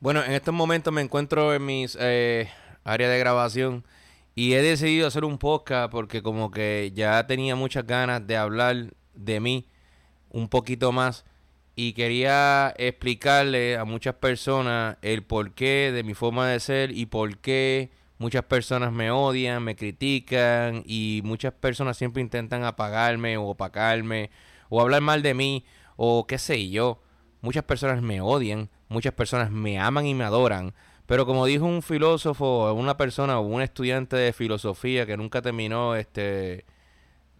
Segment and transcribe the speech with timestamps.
[0.00, 2.48] Bueno, en estos momentos me encuentro en mis eh,
[2.84, 3.84] áreas de grabación
[4.36, 8.94] y he decidido hacer un podcast porque como que ya tenía muchas ganas de hablar
[9.14, 9.66] de mí
[10.30, 11.24] un poquito más
[11.74, 17.38] y quería explicarle a muchas personas el porqué de mi forma de ser y por
[17.38, 24.30] qué muchas personas me odian, me critican y muchas personas siempre intentan apagarme o opacarme
[24.68, 25.64] o hablar mal de mí
[25.96, 27.00] o qué sé yo.
[27.40, 30.74] Muchas personas me odian muchas personas me aman y me adoran.
[31.06, 35.96] Pero como dijo un filósofo, una persona o un estudiante de filosofía que nunca terminó
[35.96, 36.66] este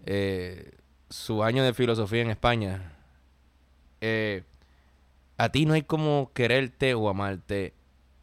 [0.06, 0.73] eh,
[1.11, 2.92] su año de filosofía en España,
[4.01, 4.45] eh,
[5.37, 7.75] a ti no hay como quererte o amarte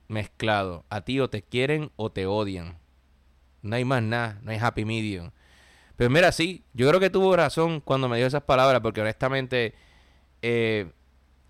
[0.07, 0.85] mezclado.
[0.89, 2.77] A ti o te quieren o te odian.
[3.61, 5.31] No hay más nada, no hay happy medium.
[5.95, 9.73] Pero mira, sí, yo creo que tuvo razón cuando me dio esas palabras, porque honestamente
[10.41, 10.91] eh,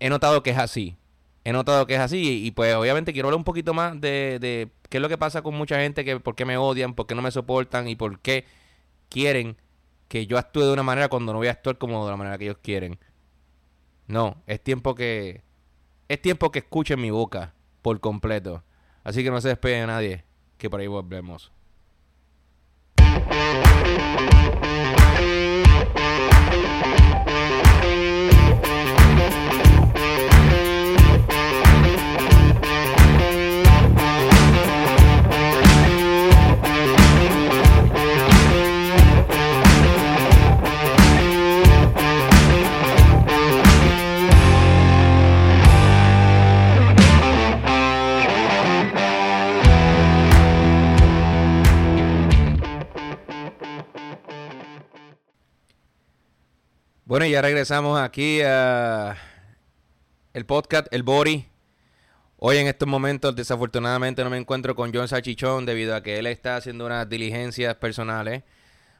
[0.00, 0.96] he notado que es así
[1.46, 4.68] he notado que es así y, pues obviamente quiero hablar un poquito más de, de,
[4.88, 7.14] qué es lo que pasa con mucha gente, que por qué me odian, por qué
[7.14, 8.44] no me soportan y por qué
[9.08, 9.56] quieren
[10.08, 12.36] que yo actúe de una manera cuando no voy a actuar como de la manera
[12.36, 12.98] que ellos quieren.
[14.08, 15.42] No, es tiempo que
[16.08, 18.64] es tiempo que escuchen mi boca por completo.
[19.04, 20.24] Así que no se despegue de nadie,
[20.58, 21.52] que por ahí volvemos.
[57.08, 59.16] Bueno, ya regresamos aquí a
[60.34, 61.46] el podcast El Bori.
[62.36, 66.26] Hoy en estos momentos desafortunadamente no me encuentro con John Sachichón debido a que él
[66.26, 68.42] está haciendo unas diligencias personales.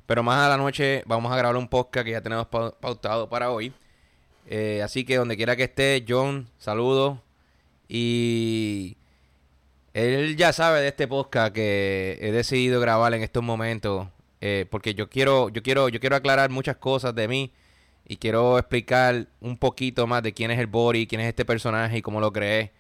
[0.07, 3.51] Pero más a la noche vamos a grabar un podcast que ya tenemos pautado para
[3.51, 3.73] hoy.
[4.47, 7.19] Eh, así que donde quiera que esté, John, saludos.
[7.89, 8.99] Y
[9.95, 14.07] él ya sabe de este podcast que he decidido grabar en estos momentos.
[14.41, 17.53] Eh, porque yo quiero, yo quiero, yo quiero aclarar muchas cosas de mí
[18.09, 21.99] y quiero explicar un poquito más de quién es el Bori, quién es este personaje
[21.99, 22.73] y cómo lo creé.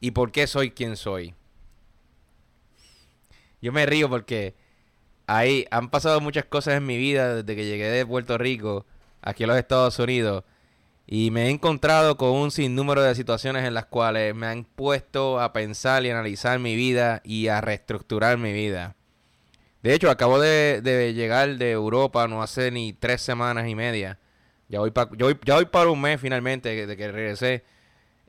[0.00, 1.34] Y por qué soy quien soy.
[3.62, 4.54] Yo me río porque
[5.26, 8.86] ahí han pasado muchas cosas en mi vida desde que llegué de Puerto Rico
[9.22, 10.42] aquí a los Estados Unidos.
[11.06, 15.40] Y me he encontrado con un sinnúmero de situaciones en las cuales me han puesto
[15.40, 18.96] a pensar y analizar mi vida y a reestructurar mi vida.
[19.82, 24.18] De hecho, acabo de, llegar de Europa no hace ni tres semanas y media.
[24.68, 27.64] Ya voy, para un mes finalmente de que regresé.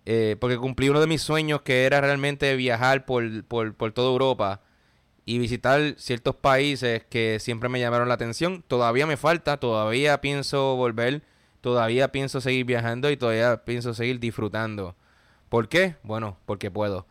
[0.06, 4.10] Eh, porque cumplí uno de mis sueños que era realmente viajar por, por, por toda
[4.10, 4.62] Europa
[5.26, 8.64] y visitar ciertos países que siempre me llamaron la atención.
[8.68, 11.22] Todavía me falta, todavía pienso volver,
[11.62, 14.96] todavía pienso seguir viajando y todavía pienso seguir disfrutando.
[15.50, 15.96] ¿Por qué?
[16.04, 17.06] Bueno, porque puedo.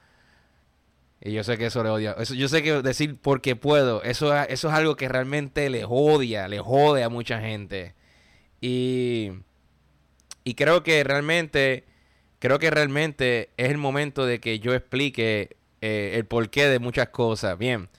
[1.21, 2.17] Y yo sé que eso le odia.
[2.19, 6.49] Eso, yo sé que decir porque puedo, eso, eso es algo que realmente le odia,
[6.49, 7.95] le jode a mucha gente.
[8.61, 9.31] Y,
[10.45, 11.85] y creo que realmente,
[12.39, 17.11] creo que realmente es el momento de que yo explique eh, el porqué de muchas
[17.11, 17.59] cosas.
[17.59, 17.91] Bien,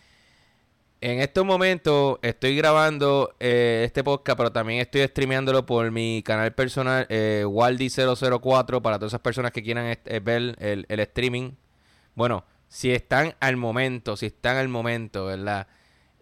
[1.01, 6.53] en estos momentos estoy grabando eh, este podcast, pero también estoy streameándolo por mi canal
[6.53, 11.53] personal, eh, Waldi004, para todas esas personas que quieran eh, ver el, el streaming.
[12.13, 15.67] Bueno, si están al momento, si están al momento, ¿verdad?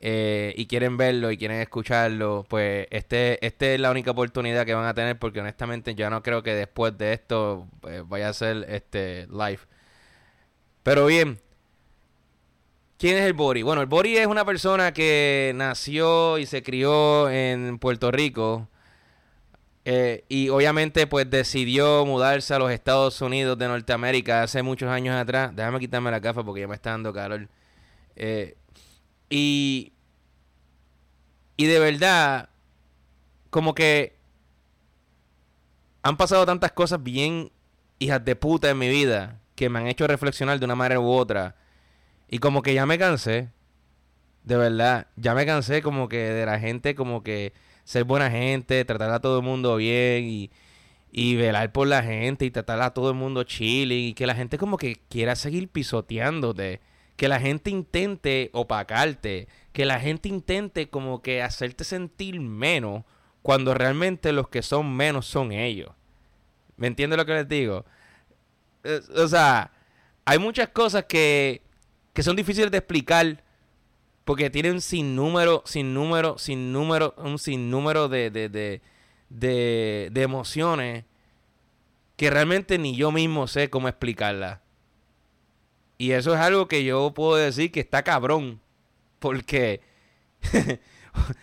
[0.01, 4.73] Eh, y quieren verlo y quieren escucharlo, pues este, este es la única oportunidad que
[4.73, 8.33] van a tener porque honestamente ya no creo que después de esto eh, vaya a
[8.33, 9.59] ser este live.
[10.81, 11.39] Pero bien,
[12.97, 13.61] ¿quién es el Bori?
[13.61, 18.67] Bueno, el Bori es una persona que nació y se crió en Puerto Rico.
[19.91, 25.15] Eh, y obviamente pues decidió mudarse a los Estados Unidos de Norteamérica hace muchos años
[25.15, 25.55] atrás.
[25.55, 27.49] Déjame quitarme la gafa porque ya me está dando calor.
[28.15, 28.55] Eh,
[29.31, 29.91] y,
[31.57, 32.49] y de verdad,
[33.49, 34.15] como que
[36.03, 37.51] han pasado tantas cosas bien
[37.97, 41.09] hijas de puta en mi vida que me han hecho reflexionar de una manera u
[41.09, 41.55] otra.
[42.27, 43.49] Y como que ya me cansé.
[44.43, 47.53] De verdad, ya me cansé como que de la gente como que
[47.89, 50.51] ser buena gente, tratar a todo el mundo bien y,
[51.11, 54.35] y velar por la gente y tratar a todo el mundo chilling y que la
[54.35, 56.81] gente como que quiera seguir pisoteándote,
[57.15, 63.05] que la gente intente opacarte, que la gente intente como que hacerte sentir menos
[63.41, 65.89] cuando realmente los que son menos son ellos.
[66.77, 67.85] ¿Me entiendes lo que les digo?
[69.17, 69.71] O sea,
[70.25, 71.63] hay muchas cosas que,
[72.13, 73.43] que son difíciles de explicar
[74.29, 78.83] porque tienen sin número, sin número, sin número, un sinnúmero de, de, de,
[79.27, 81.05] de, de emociones
[82.15, 84.59] que realmente ni yo mismo sé cómo explicarlas.
[85.97, 88.61] Y eso es algo que yo puedo decir que está cabrón.
[89.17, 89.81] Porque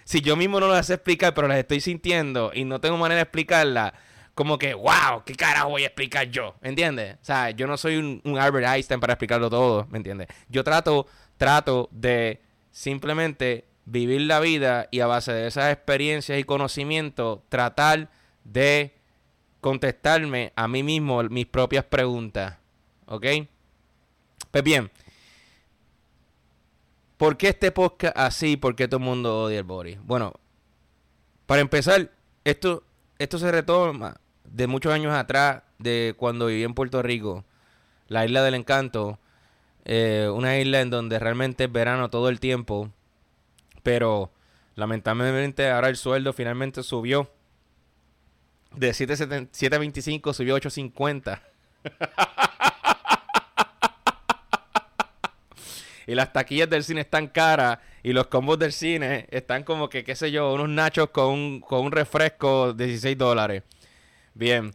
[0.05, 3.17] si yo mismo no las sé explicar, pero las estoy sintiendo y no tengo manera
[3.17, 3.94] de explicarlas,
[4.33, 6.55] como que, wow, ¿qué carajo voy a explicar yo?
[6.61, 7.17] ¿Me entiendes?
[7.17, 10.29] O sea, yo no soy un, un, Albert Einstein para explicarlo todo, ¿me entiendes?
[10.49, 12.45] Yo trato, trato de
[12.76, 18.11] simplemente vivir la vida y a base de esas experiencias y conocimientos, tratar
[18.44, 18.94] de
[19.62, 22.58] contestarme a mí mismo mis propias preguntas.
[23.06, 23.25] ¿Ok?
[24.50, 24.90] Pues bien,
[27.17, 28.58] ¿por qué este podcast así?
[28.58, 29.96] ¿Por qué todo el mundo odia el body?
[30.02, 30.34] Bueno,
[31.46, 32.11] para empezar,
[32.44, 32.84] esto,
[33.19, 37.46] esto se retoma de muchos años atrás, de cuando viví en Puerto Rico,
[38.08, 39.19] la isla del encanto,
[39.87, 42.91] eh, una isla en donde realmente es verano todo el tiempo,
[43.83, 44.31] pero
[44.75, 47.31] lamentablemente ahora el sueldo finalmente subió
[48.77, 51.41] de 7.25 subió a 8.50.
[56.06, 60.05] y las taquillas del cine están caras y los combos del cine están como que,
[60.05, 63.65] qué sé yo, unos nachos con un, con un refresco de 16 dólares.
[64.35, 64.73] Bien.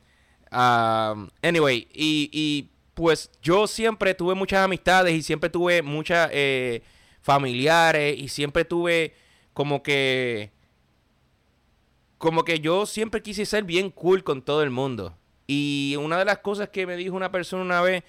[0.52, 6.84] Um, anyway, y, pues yo siempre tuve muchas amistades y siempre tuve muchas eh,
[7.22, 9.14] familiares y siempre tuve
[9.54, 10.52] como que
[12.18, 15.18] como que yo siempre quise ser bien cool con todo el mundo.
[15.48, 18.04] Y una de las cosas que me dijo una persona una vez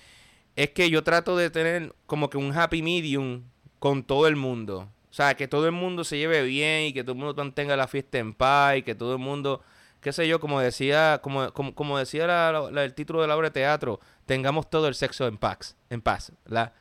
[0.54, 3.42] es que yo trato de tener como que un happy medium
[3.78, 4.90] con todo el mundo.
[5.10, 7.76] O sea, que todo el mundo se lleve bien y que todo el mundo mantenga
[7.76, 9.62] la fiesta en paz y que todo el mundo,
[10.02, 14.00] qué sé yo, como decía, como, como, decía el título de la obra de teatro,
[14.26, 16.72] tengamos todo el sexo en paz, en paz, ¿verdad?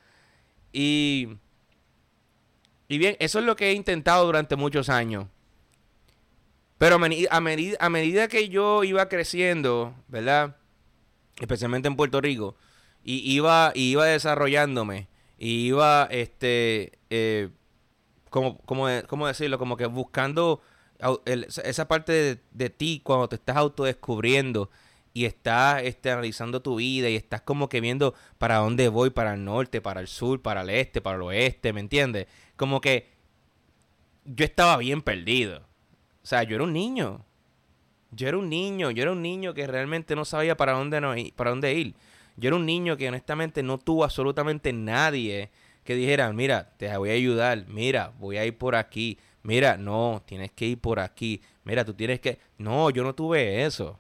[0.74, 1.38] Y,
[2.88, 5.28] y bien, eso es lo que he intentado durante muchos años.
[6.80, 10.58] Pero a, medida, a medida que yo iba creciendo, ¿verdad?
[11.40, 12.56] Especialmente en Puerto Rico,
[13.04, 17.50] y iba, y iba desarrollándome, y iba, este, eh,
[18.32, 19.60] como, como, ¿cómo decirlo?
[19.60, 20.64] Como que buscando
[21.26, 24.70] esa parte de, ti cuando te estás autodescubriendo
[25.14, 29.34] y estás este, analizando tu vida y estás como que viendo para dónde voy, para
[29.34, 32.28] el norte, para el sur, para el este, para el oeste, ¿me entiendes?
[32.56, 33.10] Como que
[34.26, 35.64] yo estaba bien perdido.
[36.24, 37.26] O sea, yo era un niño.
[38.12, 41.14] Yo era un niño, yo era un niño que realmente no sabía para dónde, no,
[41.36, 41.96] para dónde ir.
[42.38, 45.50] Yo era un niño que honestamente no tuvo absolutamente nadie
[45.84, 50.24] que dijera, mira, te voy a ayudar, mira, voy a ir por aquí, mira, no,
[50.26, 52.40] tienes que ir por aquí, mira, tú tienes que...
[52.58, 54.00] No, yo no tuve eso.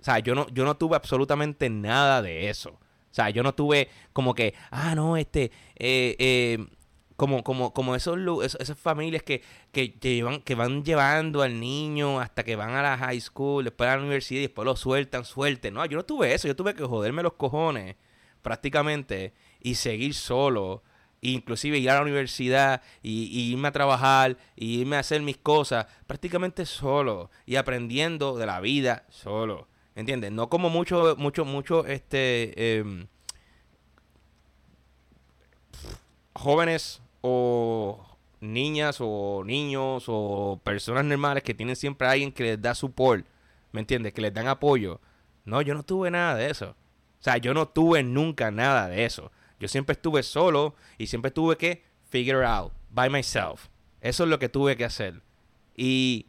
[0.00, 2.70] O sea, yo no, yo no tuve absolutamente nada de eso.
[2.70, 6.66] O sea, yo no tuve como que, ah, no, este, eh, eh,
[7.16, 8.18] como, como, como esos,
[8.60, 9.42] esas familias que,
[9.72, 13.88] que, llevan, que van llevando al niño hasta que van a la high school, después
[13.88, 15.74] a la universidad y después lo sueltan, suelten.
[15.74, 17.96] No, yo no tuve eso, yo tuve que joderme los cojones
[18.42, 20.82] prácticamente y seguir solo.
[21.32, 25.86] Inclusive ir a la universidad y, irme a trabajar y irme a hacer mis cosas
[26.06, 29.68] prácticamente solo y aprendiendo de la vida solo.
[29.94, 30.32] ¿Entiendes?
[30.32, 33.06] No como mucho, mucho, mucho, este, em,
[36.34, 38.04] jóvenes o
[38.40, 43.24] niñas o niños o personas normales que tienen siempre a alguien que les da support,
[43.72, 44.12] ¿me entiendes?
[44.12, 45.00] Que les dan apoyo.
[45.44, 46.74] No, yo no tuve nada de eso.
[47.20, 49.32] O sea, yo no tuve nunca nada de eso.
[49.58, 53.68] Yo siempre estuve solo y siempre tuve que figure out by myself.
[54.00, 55.22] Eso es lo que tuve que hacer.
[55.76, 56.26] Y,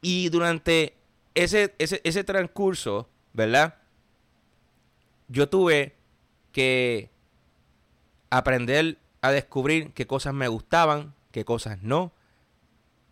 [0.00, 0.94] y durante
[1.34, 3.76] ese, ese, ese transcurso, ¿verdad?
[5.28, 5.94] Yo tuve
[6.52, 7.10] que
[8.30, 12.12] aprender a descubrir qué cosas me gustaban, qué cosas no.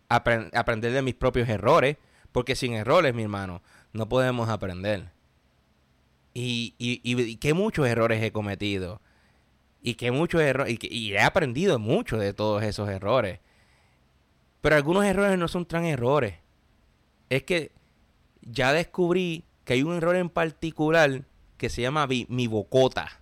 [0.07, 1.97] aprender de mis propios errores,
[2.31, 3.61] porque sin errores, mi hermano,
[3.93, 5.09] no podemos aprender.
[6.33, 9.01] Y, y, y, qué muchos errores he cometido.
[9.83, 10.77] Y qué muchos errores.
[10.81, 13.39] Y, y, he aprendido mucho de todos esos errores.
[14.61, 16.35] Pero algunos errores no son tan errores.
[17.29, 17.71] Es que
[18.41, 21.23] ya descubrí que hay un error en particular
[21.57, 23.21] que se llama mi bocota.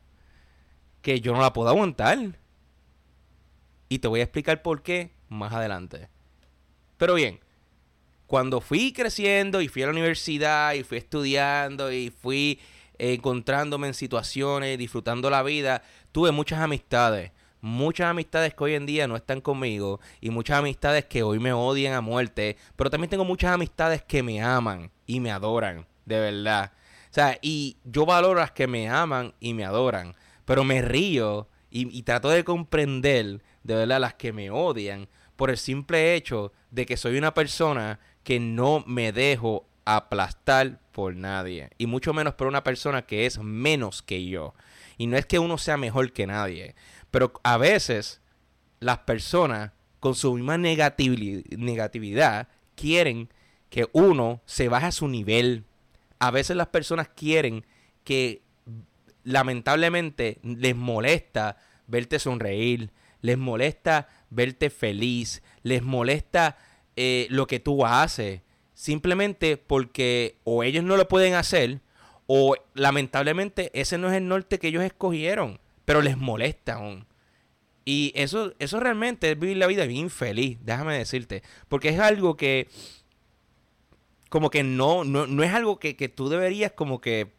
[1.02, 2.40] Que yo no la puedo aguantar.
[3.90, 6.08] Y te voy a explicar por qué más adelante.
[6.98, 7.40] Pero bien,
[8.28, 12.62] cuando fui creciendo y fui a la universidad y fui estudiando y fui
[12.98, 17.32] encontrándome en situaciones, disfrutando la vida, tuve muchas amistades.
[17.62, 21.54] Muchas amistades que hoy en día no están conmigo y muchas amistades que hoy me
[21.54, 26.20] odian a muerte, pero también tengo muchas amistades que me aman y me adoran, de
[26.20, 26.72] verdad.
[27.12, 30.16] O sea, y yo valoro las que me aman y me adoran,
[30.46, 35.52] pero me río y, y trato de comprender de verdad las que me odian por
[35.52, 41.70] el simple hecho de que soy una persona que no me dejo aplastar por nadie.
[41.78, 44.54] Y mucho menos por una persona que es menos que yo.
[45.02, 46.76] Y no es que uno sea mejor que nadie.
[47.10, 48.22] Pero a veces
[48.80, 53.30] las personas con su misma negatividad quieren
[53.72, 55.64] que uno se baje a su nivel.
[56.20, 57.66] A veces las personas quieren
[58.04, 58.44] que
[59.24, 62.92] lamentablemente les molesta verte sonreír,
[63.22, 66.60] les molesta verte feliz, les molesta
[66.96, 68.42] eh, lo que tú haces,
[68.76, 71.82] simplemente porque o ellos no lo pueden hacer
[72.34, 77.06] o lamentablemente ese no es el norte que ellos escogieron, pero les molesta aún.
[77.84, 82.38] Y eso, eso realmente es vivir la vida bien feliz, déjame decirte, porque es algo
[82.38, 82.70] que
[84.30, 87.34] como que no, no, es algo que, que tú deberías como que,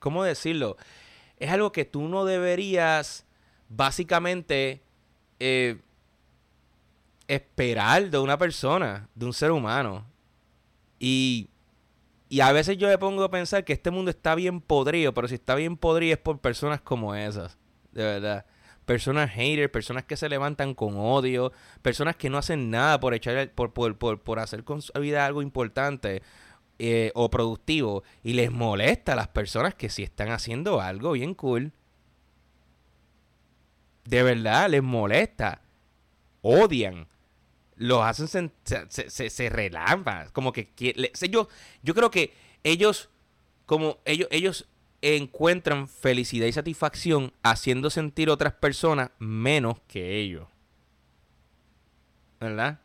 [0.00, 0.76] ¿cómo decirlo?
[1.38, 3.24] Es algo que tú no deberías
[3.68, 4.82] básicamente
[5.38, 5.78] eh,
[7.28, 10.04] esperar de una persona, de un ser humano.
[10.98, 11.50] Y,
[12.32, 15.28] y a veces yo me pongo a pensar que este mundo está bien podrido, pero
[15.28, 17.58] si está bien podrido es por personas como esas,
[17.90, 18.46] de verdad.
[18.86, 23.50] Personas haters, personas que se levantan con odio, personas que no hacen nada por echar
[23.50, 26.22] por, por, por, por hacer con su vida algo importante
[26.78, 31.34] eh, o productivo y les molesta a las personas que sí están haciendo algo bien
[31.34, 31.72] cool.
[34.06, 35.60] De verdad, les molesta.
[36.40, 37.08] Odian
[37.82, 39.70] los hacen se, se, se.
[40.32, 40.70] Como que
[41.30, 41.48] yo,
[41.82, 43.10] yo creo que ellos,
[43.66, 44.66] como ellos, ellos
[45.02, 50.46] encuentran felicidad y satisfacción haciendo sentir a otras personas menos que ellos.
[52.40, 52.80] ¿Verdad?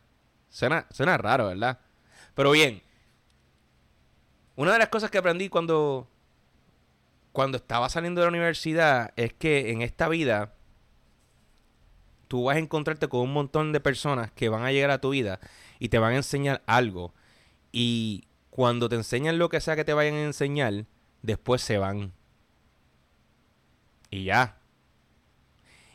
[0.50, 1.78] Suena, suena raro, ¿verdad?
[2.34, 2.82] Pero bien,
[4.56, 6.08] una de las cosas que aprendí cuando,
[7.32, 10.54] cuando estaba saliendo de la universidad es que en esta vida
[12.28, 15.10] tú vas a encontrarte con un montón de personas que van a llegar a tu
[15.10, 15.40] vida
[15.78, 17.14] y te van a enseñar algo.
[17.72, 20.84] Y cuando te enseñan lo que sea que te vayan a enseñar,
[21.22, 22.12] después se van.
[24.10, 24.58] Y ya.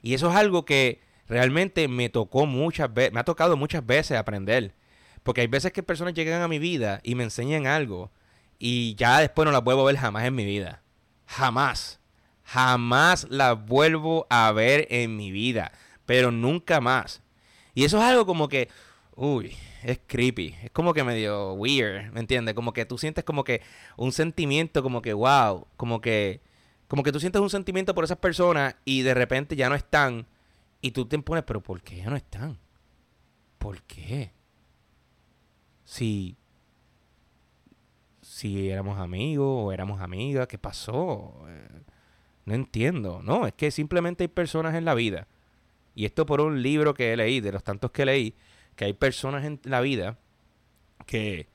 [0.01, 4.17] Y eso es algo que realmente me tocó muchas veces, me ha tocado muchas veces
[4.17, 4.73] aprender.
[5.21, 8.11] Porque hay veces que personas llegan a mi vida y me enseñan algo
[8.59, 10.81] y ya después no las vuelvo a ver jamás en mi vida.
[11.25, 11.99] Jamás.
[12.43, 15.71] Jamás las vuelvo a ver en mi vida
[16.05, 17.21] pero nunca más.
[17.73, 18.69] Y eso es algo como que,
[19.15, 22.53] uy, es creepy, es como que medio weird, ¿me entiendes?
[22.53, 23.61] Como que tú sientes como que
[23.97, 26.41] un sentimiento como que, wow, como que,
[26.87, 30.27] como que tú sientes un sentimiento por esas personas y de repente ya no están
[30.81, 32.59] y tú te pones, pero ¿por qué ya no están?
[33.57, 34.31] ¿Por qué?
[35.85, 36.37] Si,
[38.21, 41.45] si éramos amigos o éramos amigas, ¿qué pasó?
[41.47, 41.81] Eh,
[42.45, 45.27] no entiendo, no, es que simplemente hay personas en la vida
[45.95, 48.35] y esto por un libro que leí, de los tantos que leí,
[48.75, 50.17] que hay personas en la vida
[51.05, 51.47] que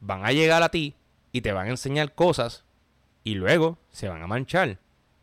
[0.00, 0.96] van a llegar a ti
[1.32, 2.64] y te van a enseñar cosas
[3.22, 4.78] y luego se van a manchar.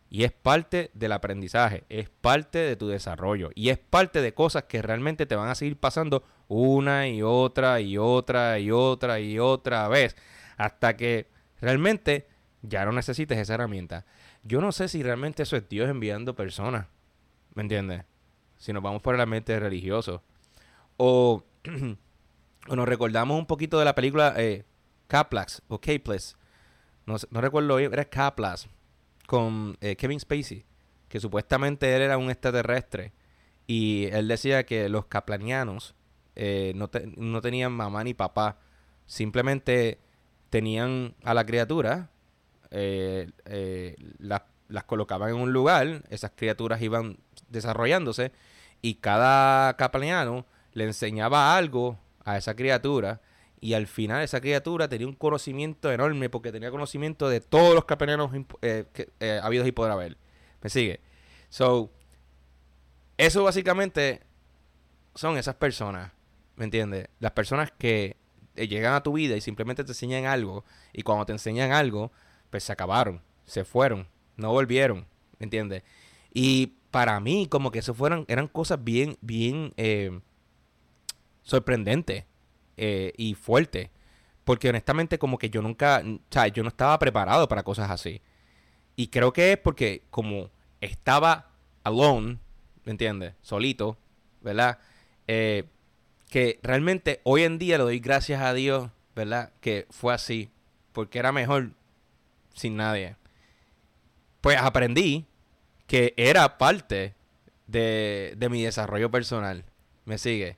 [0.09, 4.63] Y es parte del aprendizaje, es parte de tu desarrollo y es parte de cosas
[4.63, 9.39] que realmente te van a seguir pasando una y otra y otra y otra y
[9.39, 10.17] otra vez
[10.57, 11.27] hasta que
[11.61, 12.27] realmente
[12.61, 14.05] ya no necesites esa herramienta.
[14.43, 16.87] Yo no sé si realmente eso es Dios enviando personas,
[17.53, 18.03] ¿me entiendes?
[18.61, 20.23] Si nos vamos por el ambiente religioso.
[21.03, 21.43] O,
[22.75, 24.65] nos recordamos un poquito de la película eh,
[25.07, 26.35] Caplax o Caplex.
[27.07, 28.67] No, no recuerdo era Caplax
[29.25, 30.63] con eh, Kevin Spacey,
[31.07, 33.13] que supuestamente él era un extraterrestre.
[33.65, 35.95] Y él decía que los caplanianos
[36.35, 38.59] eh, no, no tenían mamá ni papá.
[39.07, 39.97] Simplemente
[40.51, 42.11] tenían a la criatura,
[42.69, 43.27] eh,
[44.19, 47.17] las, las colocaban en un lugar, esas criaturas iban
[47.49, 48.31] desarrollándose
[48.81, 53.21] y cada capelano le enseñaba algo a esa criatura
[53.59, 57.85] y al final esa criatura tenía un conocimiento enorme porque tenía conocimiento de todos los
[57.85, 58.85] capelanos eh,
[59.19, 60.17] eh, habidos y por haber.
[60.61, 61.00] ¿Me sigue?
[61.50, 61.91] So,
[63.17, 64.21] eso básicamente
[65.13, 66.11] son esas personas,
[66.55, 67.07] ¿me entiendes?
[67.19, 68.17] Las personas que
[68.55, 72.11] eh, llegan a tu vida y simplemente te enseñan algo y cuando te enseñan algo,
[72.50, 74.07] pues se acabaron, se fueron,
[74.38, 75.05] no volvieron,
[75.38, 75.83] ¿me entiendes?
[76.33, 80.19] Y para mí, como que eso fueran, eran cosas bien, bien eh,
[81.41, 82.25] sorprendentes
[82.77, 83.89] eh, y fuertes.
[84.43, 88.21] Porque honestamente, como que yo nunca, o sea, yo no estaba preparado para cosas así.
[88.95, 90.50] Y creo que es porque como
[90.81, 91.50] estaba
[91.83, 92.39] alone,
[92.83, 93.33] ¿me entiendes?
[93.41, 93.98] Solito,
[94.41, 94.79] ¿verdad?
[95.27, 95.63] Eh,
[96.29, 99.53] que realmente hoy en día le doy gracias a Dios, ¿verdad?
[99.62, 100.50] Que fue así.
[100.91, 101.71] Porque era mejor
[102.53, 103.15] sin nadie.
[104.41, 105.25] Pues aprendí
[105.91, 107.15] que era parte
[107.67, 109.65] de, de mi desarrollo personal.
[110.05, 110.55] ¿Me sigue?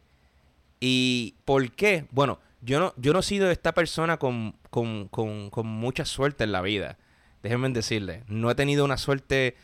[0.80, 2.06] ¿Y por qué?
[2.12, 6.44] Bueno, yo no, yo no he sido esta persona con, con, con, con mucha suerte
[6.44, 7.00] en la vida.
[7.42, 8.22] Déjenme decirle.
[8.28, 9.56] No he tenido una suerte.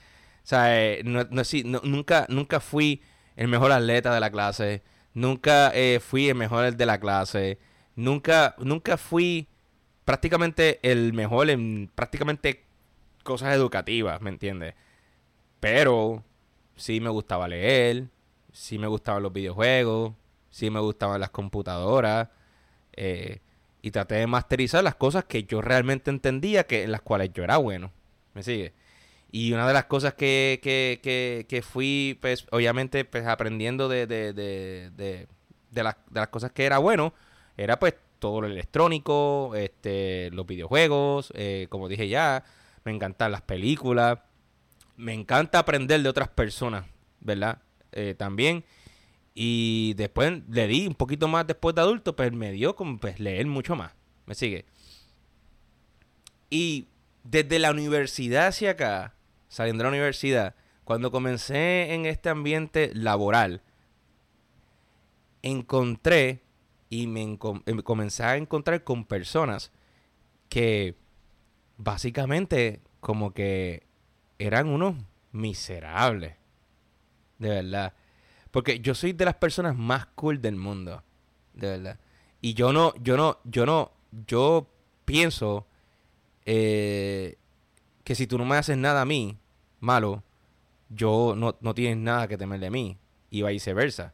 [0.43, 1.27] O sea, eh, no,
[1.83, 3.03] nunca, nunca fui
[3.35, 4.81] el mejor atleta de la clase.
[5.13, 7.59] Nunca eh, fui el mejor de la clase.
[7.95, 9.47] Nunca, nunca fui
[10.03, 12.65] prácticamente el mejor en prácticamente
[13.21, 14.73] cosas educativas, ¿me entiendes?
[15.59, 16.23] Pero
[16.75, 18.07] sí me gustaba leer,
[18.51, 20.13] sí me gustaban los videojuegos,
[20.49, 22.29] sí me gustaban las computadoras.
[22.93, 23.39] Eh,
[23.81, 27.43] y traté de masterizar las cosas que yo realmente entendía que en las cuales yo
[27.43, 27.91] era bueno.
[28.33, 28.73] ¿Me sigue?
[29.31, 34.07] Y una de las cosas que, que, que, que fui, pues, obviamente, pues, aprendiendo de,
[34.07, 35.27] de, de,
[35.71, 37.13] de, las, de las cosas que era bueno,
[37.55, 42.43] era pues todo lo electrónico, este, los videojuegos, eh, como dije ya,
[42.83, 44.19] me encantan las películas,
[44.99, 46.85] me encanta aprender de otras personas,
[47.21, 47.61] ¿verdad?
[47.93, 48.65] Eh, también.
[49.33, 53.17] Y después le di un poquito más después de adulto, pues me dio como pues,
[53.17, 53.93] leer mucho más.
[54.25, 54.65] ¿Me sigue?
[56.49, 56.87] Y
[57.23, 59.15] desde la universidad hacia acá,
[59.47, 63.61] saliendo de la universidad, cuando comencé en este ambiente laboral,
[65.41, 66.41] encontré
[66.89, 67.37] y me, em,
[67.83, 69.71] comencé a encontrar con personas
[70.49, 70.95] que
[71.77, 73.88] básicamente como que
[74.39, 74.95] eran unos
[75.31, 76.35] miserables.
[77.37, 77.93] De verdad.
[78.51, 81.03] Porque yo soy de las personas más cool del mundo.
[81.53, 81.99] De verdad.
[82.41, 83.91] Y yo no, yo no, yo no,
[84.25, 84.67] yo
[85.05, 85.67] pienso
[86.45, 87.37] eh,
[88.03, 89.37] que si tú no me haces nada a mí,
[89.79, 90.23] malo,
[90.89, 92.97] yo no, no tienes nada que temerle a mí.
[93.29, 94.13] Y viceversa.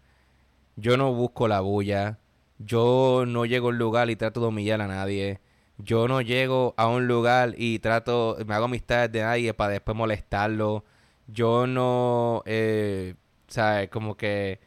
[0.75, 2.19] Yo no busco la bulla.
[2.57, 5.39] Yo no llego a un lugar y trato de humillar a nadie.
[5.77, 9.95] Yo no llego a un lugar y trato, me hago amistades de nadie para después
[9.95, 10.85] molestarlo.
[11.27, 13.15] Yo no, eh,
[13.47, 13.89] ¿sabes?
[13.89, 14.59] Como que,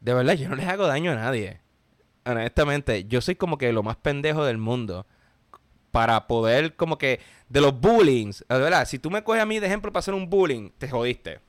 [0.00, 1.60] de verdad, yo no les hago daño a nadie.
[2.24, 5.06] Honestamente, yo soy como que lo más pendejo del mundo.
[5.90, 9.58] Para poder, como que, de los bullings, de verdad, si tú me coges a mí
[9.58, 11.40] de ejemplo para hacer un bullying, te jodiste.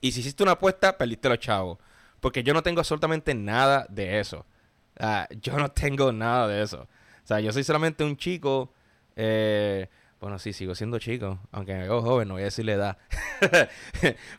[0.00, 1.78] Y si hiciste una apuesta, perdiste los chavos.
[2.20, 4.46] Porque yo no tengo absolutamente nada de eso.
[5.40, 6.88] yo no tengo nada de eso.
[7.28, 8.72] O sea, yo soy solamente un chico
[9.20, 9.88] eh,
[10.20, 12.98] bueno, sí, sigo siendo chico, aunque me veo joven, no voy a decirle edad.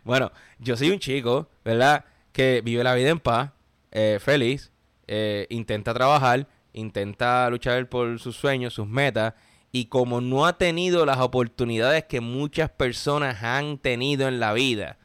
[0.03, 2.05] bueno, yo soy un chico, ¿verdad?
[2.31, 3.51] Que vive la vida en paz,
[3.91, 4.71] eh, feliz,
[5.07, 9.33] eh, intenta trabajar, intenta luchar por sus sueños, sus metas,
[9.71, 14.97] y como no ha tenido las oportunidades que muchas personas han tenido en la vida,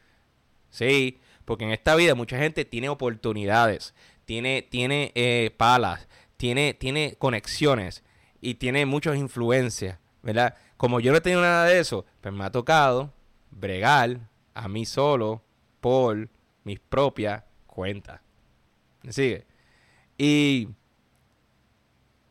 [0.69, 1.19] ¿sí?
[1.43, 3.93] Porque en esta vida mucha gente tiene oportunidades,
[4.25, 6.07] tiene, tiene palas,
[6.45, 8.03] tiene, tiene conexiones
[8.39, 10.55] y tiene muchas influencias, ¿verdad?
[10.77, 13.11] Como yo no he tenido nada de eso, pues me ha tocado
[13.49, 14.19] bregar
[14.53, 15.43] a mí solo
[15.81, 16.29] por
[16.63, 18.21] mis propias cuentas.
[19.01, 19.47] ¿Me sigue?
[20.19, 20.69] Y,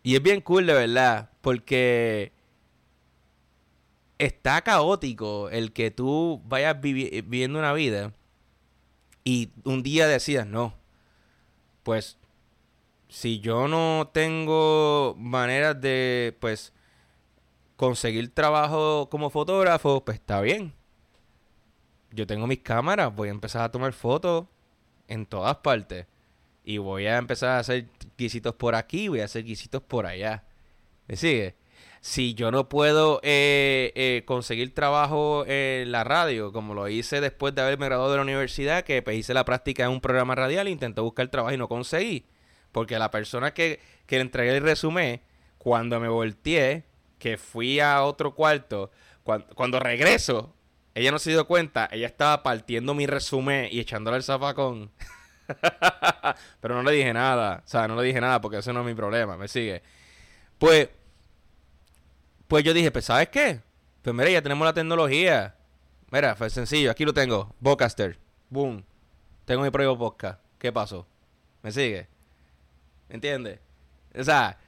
[0.04, 2.32] y es bien cool, de verdad, porque
[4.18, 8.14] está caótico el que tú vayas viviendo una vida
[9.24, 10.72] y un día decidas, no,
[11.82, 12.16] pues
[13.08, 16.72] si yo no tengo maneras de, pues,
[17.76, 20.72] conseguir trabajo como fotógrafo, pues está bien.
[22.10, 24.46] Yo tengo mis cámaras, voy a empezar a tomar fotos
[25.08, 26.06] en todas partes.
[26.64, 30.44] Y voy a empezar a hacer guisitos por aquí, voy a hacer guisitos por allá.
[31.06, 31.56] ¿Me sigue?
[32.00, 37.54] Si yo no puedo eh, eh, conseguir trabajo en la radio, como lo hice después
[37.54, 40.68] de haberme graduado de la universidad, que pues, hice la práctica en un programa radial,
[40.68, 42.26] intenté buscar trabajo y no conseguí.
[42.74, 45.20] Porque la persona que, que le entregué el resumen,
[45.58, 46.82] cuando me volteé,
[47.20, 48.90] que fui a otro cuarto,
[49.22, 50.52] cuando, regreso,
[50.92, 54.90] ella no se dio cuenta, ella estaba partiendo mi resumen y echándole el zapacón.
[56.60, 58.86] Pero no le dije nada, o sea, no le dije nada porque eso no es
[58.86, 59.80] mi problema, me sigue.
[60.58, 60.88] Pues,
[62.48, 63.60] pues yo dije, pues, ¿sabes qué?
[64.02, 65.54] Pues mira, ya tenemos la tecnología.
[66.10, 68.18] Mira, fue sencillo, aquí lo tengo, Bocaster,
[68.50, 68.84] boom.
[69.44, 70.40] Tengo mi propio podcast.
[70.58, 71.06] ¿Qué pasó?
[71.62, 72.13] ¿Me sigue?
[73.08, 73.60] ¿Me entiendes?
[74.18, 74.58] O sea,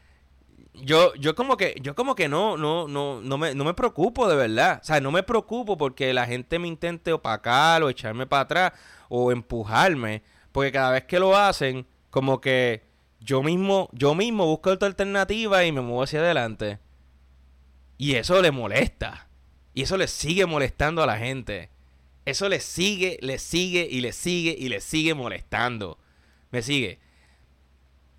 [0.74, 4.28] yo, yo como que, yo como que no, no, no, no me, no me preocupo
[4.28, 4.80] de verdad.
[4.82, 8.72] O sea, no me preocupo porque la gente me intente opacar o echarme para atrás
[9.08, 10.22] o empujarme.
[10.52, 12.82] Porque cada vez que lo hacen, como que
[13.20, 16.78] yo mismo, yo mismo busco otra alternativa y me muevo hacia adelante.
[17.98, 19.28] Y eso le molesta.
[19.74, 21.70] Y eso le sigue molestando a la gente.
[22.24, 25.98] Eso le sigue, le sigue y le sigue y le sigue molestando.
[26.50, 26.98] Me sigue.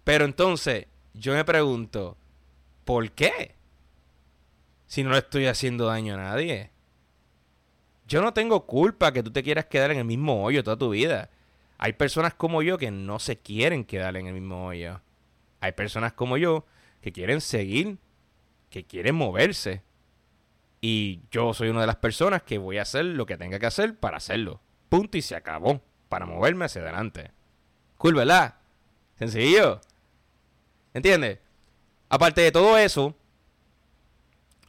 [0.07, 2.15] Pero entonces, yo me pregunto,
[2.85, 3.55] ¿Por qué?
[4.85, 6.71] Si no le estoy haciendo daño a nadie.
[8.07, 10.91] yo no tengo culpa que tú te quieras quedar en el mismo hoyo toda tu
[10.91, 11.29] vida.
[11.77, 15.01] Hay personas como yo que no se quieren quedar en el mismo hoyo.
[15.59, 16.65] Hay personas como yo
[17.01, 17.97] que quieren seguir,
[18.69, 19.83] que quieren moverse.
[20.79, 23.65] Y yo soy una de las personas que voy a hacer lo que tenga que
[23.65, 24.61] hacer para hacerlo.
[24.87, 25.81] Punto y se acabó.
[26.07, 27.31] Para moverme hacia adelante.
[27.97, 28.55] Cool, ¿verdad?
[29.19, 29.81] Sencillo.
[30.93, 31.39] ¿Entiendes?
[32.09, 33.15] Aparte de todo eso,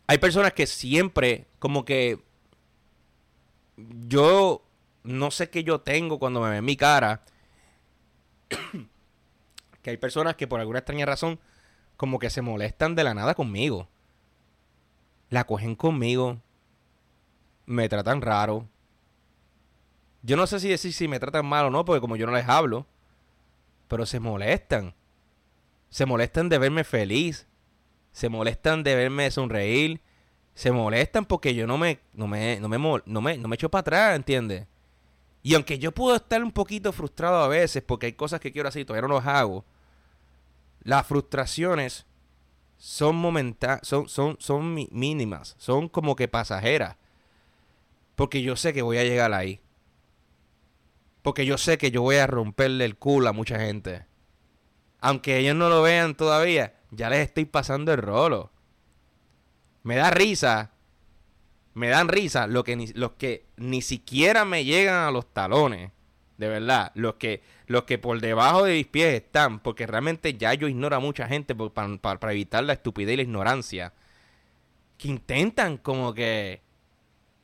[0.06, 2.18] hay personas que siempre, como que
[4.06, 4.62] yo
[5.04, 7.22] no sé qué yo tengo cuando me ven mi cara.
[9.82, 11.38] que hay personas que por alguna extraña razón,
[11.96, 13.88] como que se molestan de la nada conmigo.
[15.30, 16.40] La cogen conmigo.
[17.66, 18.66] Me tratan raro.
[20.22, 22.32] Yo no sé si decir si me tratan mal o no, porque como yo no
[22.32, 22.86] les hablo.
[23.88, 24.94] Pero se molestan.
[25.90, 27.46] Se molestan de verme feliz.
[28.12, 30.00] Se molestan de verme sonreír.
[30.54, 33.70] Se molestan porque yo no me, no me, no me, no me, no me echo
[33.70, 34.66] para atrás, ¿entiendes?
[35.42, 38.68] Y aunque yo puedo estar un poquito frustrado a veces porque hay cosas que quiero
[38.68, 39.64] hacer y todavía no las hago,
[40.82, 42.06] las frustraciones
[42.76, 46.96] son momentáneas, son, son, son mínimas, son como que pasajeras.
[48.16, 49.60] Porque yo sé que voy a llegar ahí.
[51.22, 54.07] Porque yo sé que yo voy a romperle el culo a mucha gente.
[55.00, 58.50] Aunque ellos no lo vean todavía, ya les estoy pasando el rolo.
[59.82, 60.72] Me da risa.
[61.74, 65.92] Me dan risa los que, ni, los que ni siquiera me llegan a los talones.
[66.36, 66.90] De verdad.
[66.94, 69.60] Los que, los que por debajo de mis pies están.
[69.60, 73.92] Porque realmente ya yo ignoro a mucha gente para, evitar la estupidez y la ignorancia.
[74.96, 76.60] Que intentan como que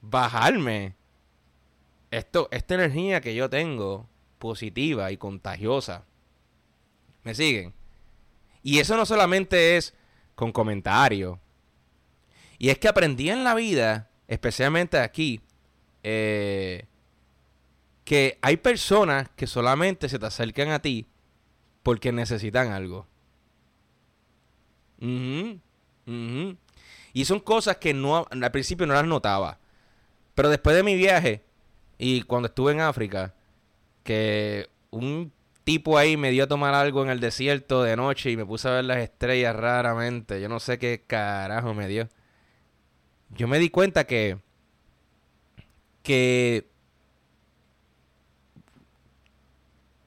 [0.01, 0.97] bajarme
[2.11, 6.05] esto, esta energía que yo tengo, positiva y contagiosa,
[7.25, 7.75] ¿me siguen?
[8.63, 9.95] Y eso no solamente es
[10.35, 11.39] con comentarios.
[12.59, 15.41] Y es que aprendí en la vida, especialmente aquí,
[16.03, 16.87] eh,
[18.05, 21.07] que hay personas que solamente se te acercan a ti
[21.83, 23.07] porque necesitan algo.
[27.13, 29.59] Y son cosas que no al principio no las notaba.
[30.35, 31.43] Pero después de mi viaje,
[31.99, 33.35] y cuando estuve en África,
[34.03, 35.33] que un
[35.65, 38.69] tipo ahí me dio a tomar algo en el desierto de noche y me puse
[38.69, 40.41] a ver las estrellas raramente.
[40.41, 42.09] Yo no sé qué carajo me dio.
[43.31, 44.39] Yo me di cuenta que.
[46.03, 46.69] que.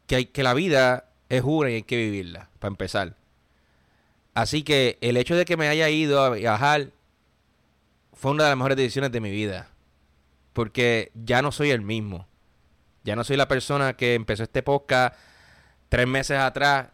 [0.05, 3.15] que, hay, que la vida es una y hay que vivirla, para empezar.
[4.33, 6.91] Así que el hecho de que me haya ido a viajar
[8.13, 9.69] fue una de las mejores decisiones de mi vida.
[10.53, 12.27] Porque ya no soy el mismo.
[13.03, 15.15] Ya no soy la persona que empezó este podcast
[15.89, 16.89] tres meses atrás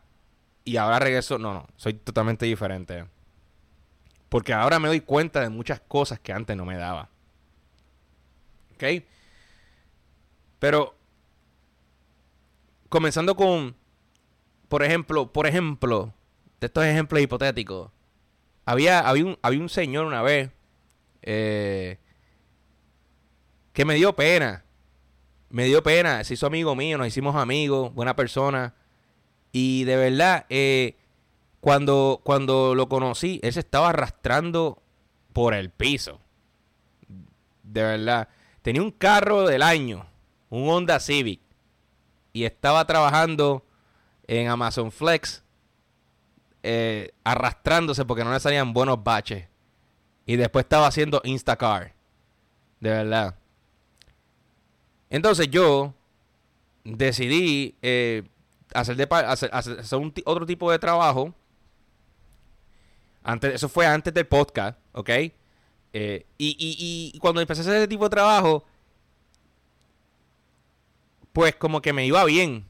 [0.65, 1.38] y ahora regreso.
[1.38, 3.06] No, no, soy totalmente diferente.
[4.29, 7.10] Porque ahora me doy cuenta de muchas cosas que antes no me daba.
[8.73, 9.03] ¿Ok?
[10.60, 10.95] Pero,
[12.89, 13.75] comenzando con,
[14.69, 16.13] por ejemplo, por ejemplo,
[16.60, 17.91] de estos ejemplos hipotéticos.
[18.65, 20.49] Había, había, un, había un señor una vez
[21.21, 21.99] eh,
[23.73, 24.63] que me dio pena.
[25.49, 26.23] Me dio pena.
[26.23, 28.73] Se hizo amigo mío, nos hicimos amigos, buena persona.
[29.53, 30.97] Y de verdad, eh,
[31.61, 34.81] cuando, cuando lo conocí, él se estaba arrastrando
[35.31, 36.19] por el piso.
[37.61, 38.27] De verdad.
[38.63, 40.05] Tenía un carro del año,
[40.49, 41.39] un Honda Civic.
[42.33, 43.63] Y estaba trabajando
[44.25, 45.43] en Amazon Flex,
[46.63, 49.47] eh, arrastrándose porque no le salían buenos baches.
[50.25, 51.93] Y después estaba haciendo Instacar.
[52.79, 53.35] De verdad.
[55.11, 55.93] Entonces yo
[56.83, 58.23] decidí eh,
[58.73, 59.51] hacer, de, hacer,
[60.25, 61.33] otro tipo de trabajo.
[63.23, 65.09] Antes, eso fue antes del podcast, ¿ok?
[65.93, 68.65] Eh, y, y, cuando empecé a hacer ese tipo de trabajo,
[71.31, 72.65] pues como que me iba bien.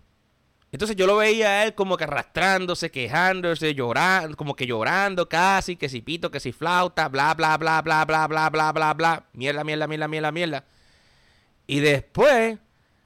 [0.73, 5.75] Entonces yo lo veía a él como que arrastrándose, quejándose, llorando, como que llorando casi,
[5.75, 9.25] que si pito, que si flauta, bla, bla, bla, bla, bla, bla, bla, bla, bla,
[9.33, 10.65] mierda, mierda, mierda, mierda, mierda.
[11.67, 12.57] Y después,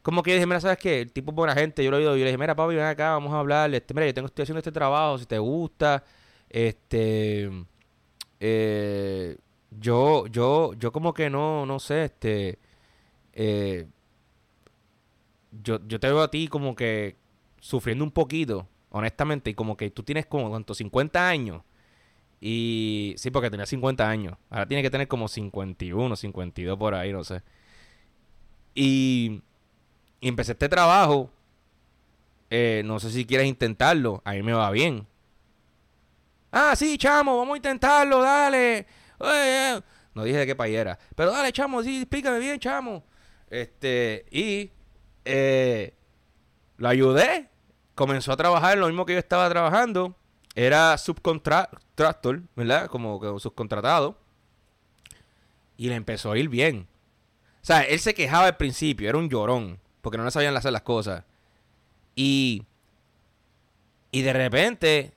[0.07, 1.01] como que yo dije, mira, ¿sabes qué?
[1.01, 2.85] El tipo es buena gente, yo lo he oído, yo le dije, mira, papi, ven
[2.85, 6.01] acá, vamos a hablar, este, mira, yo tengo, estoy haciendo este trabajo, si te gusta,
[6.49, 7.51] este,
[8.39, 9.37] eh,
[9.69, 12.57] yo, yo, yo como que no, no sé, este,
[13.33, 13.85] eh,
[15.51, 17.17] yo, yo te veo a ti como que
[17.59, 20.73] sufriendo un poquito, honestamente, y como que tú tienes como, ¿cuánto?
[20.73, 21.63] 50 años.
[22.39, 24.37] Y sí, porque tenía 50 años.
[24.49, 27.41] Ahora tiene que tener como 51, 52 por ahí, no sé.
[28.73, 29.41] Y,
[30.21, 31.29] empecé este trabajo.
[32.49, 34.21] Eh, no sé si quieres intentarlo.
[34.25, 35.05] A mí me va bien.
[36.51, 38.87] Ah, sí, chamo, vamos a intentarlo, dale.
[40.13, 40.97] No dije de qué país era.
[41.15, 43.03] Pero dale, chamo, sí, explícame bien, chamo.
[43.49, 44.71] Este, y
[45.25, 45.93] eh,
[46.77, 47.49] lo ayudé.
[47.95, 50.15] Comenzó a trabajar lo mismo que yo estaba trabajando.
[50.55, 52.87] Era subcontractor, ¿verdad?
[52.87, 54.17] Como que subcontratado.
[55.77, 56.87] Y le empezó a ir bien.
[57.61, 60.71] O sea, él se quejaba al principio, era un llorón, porque no le sabían hacer
[60.71, 61.25] las cosas.
[62.15, 62.63] Y,
[64.09, 65.11] y de repente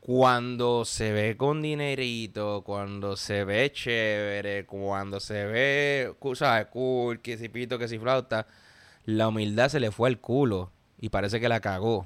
[0.00, 6.66] cuando se ve con dinerito, cuando se ve chévere, cuando se ve, ¿sabes?
[6.72, 8.48] Cool, que si pito, que si flauta,
[9.04, 12.04] la humildad se le fue al culo y parece que la cagó.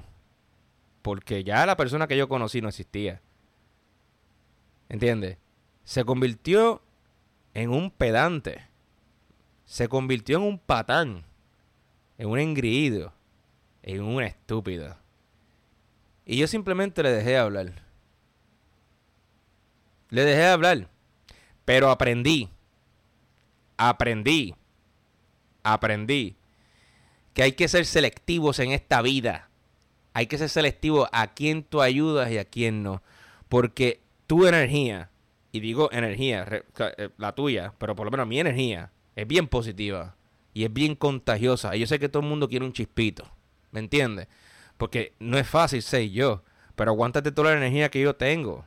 [1.01, 3.19] Porque ya la persona que yo conocí no existía.
[4.89, 5.39] ¿Entiendes?
[5.85, 6.83] Se convirtió
[7.55, 8.67] en un pedante.
[9.65, 11.25] Se convirtió en un patán.
[12.17, 13.13] En un engreído.
[13.83, 14.97] En un estúpido.
[16.25, 17.73] Y yo simplemente le dejé hablar.
[20.09, 20.89] Le dejé de hablar.
[21.65, 22.49] Pero aprendí.
[23.77, 24.55] Aprendí.
[25.63, 26.35] Aprendí.
[27.33, 29.49] Que hay que ser selectivos en esta vida.
[30.13, 33.03] Hay que ser selectivos a quién tú ayudas y a quién no.
[33.49, 35.11] Porque tu energía,
[35.51, 40.15] y digo energía, eh, la tuya, pero por lo menos mi energía, es bien positiva.
[40.57, 41.75] Y es bien contagiosa.
[41.75, 43.29] Y yo sé que todo el mundo quiere un chispito.
[43.69, 44.27] ¿Me entiendes?
[44.77, 46.43] Porque no es fácil ser yo.
[46.75, 48.65] Pero aguántate toda la energía que yo tengo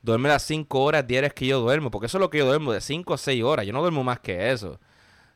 [0.00, 2.72] duerme las 5 horas diarias que yo duermo, porque eso es lo que yo duermo,
[2.72, 3.66] de 5 a 6 horas.
[3.66, 4.78] Yo no duermo más que eso.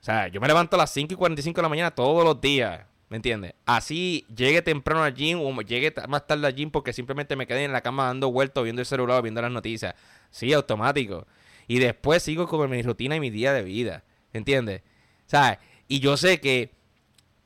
[0.01, 2.41] O sea, yo me levanto a las 5 y 45 de la mañana todos los
[2.41, 2.87] días.
[3.11, 3.55] ¿Me entiendes?
[3.67, 7.65] Así llegue temprano al gym o llegue más tarde al gym porque simplemente me quedé
[7.65, 9.95] en la cama dando vueltas, viendo el celular, viendo las noticias.
[10.31, 11.27] Sí, automático.
[11.67, 14.05] Y después sigo con mi rutina y mi día de vida.
[14.33, 14.83] ¿Entiendes?
[15.31, 15.61] sea,
[15.91, 16.71] Y yo sé que,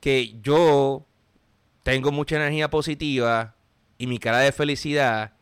[0.00, 1.06] que yo
[1.82, 3.56] tengo mucha energía positiva
[3.96, 5.32] y mi cara de felicidad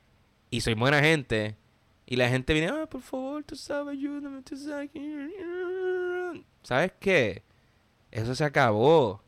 [0.50, 1.56] y soy buena gente
[2.06, 4.88] y la gente viene, por favor, tú sabes, ayúdame, tú sabes.
[6.62, 7.42] ¿Sabes qué?
[8.12, 9.20] Eso se acabó.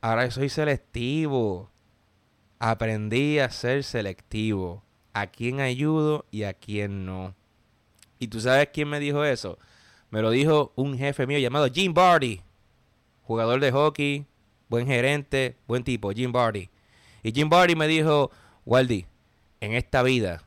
[0.00, 1.70] Ahora soy selectivo.
[2.58, 4.82] Aprendí a ser selectivo.
[5.12, 7.36] A quién ayudo y a quién no.
[8.18, 9.60] ¿Y tú sabes quién me dijo eso?
[10.10, 12.42] Me lo dijo un jefe mío llamado Jim Barty.
[13.26, 14.26] Jugador de hockey,
[14.68, 16.70] buen gerente, buen tipo, Jim Barty.
[17.22, 18.30] Y Jim Barty me dijo,
[18.64, 19.06] Waldy,
[19.60, 20.46] en esta vida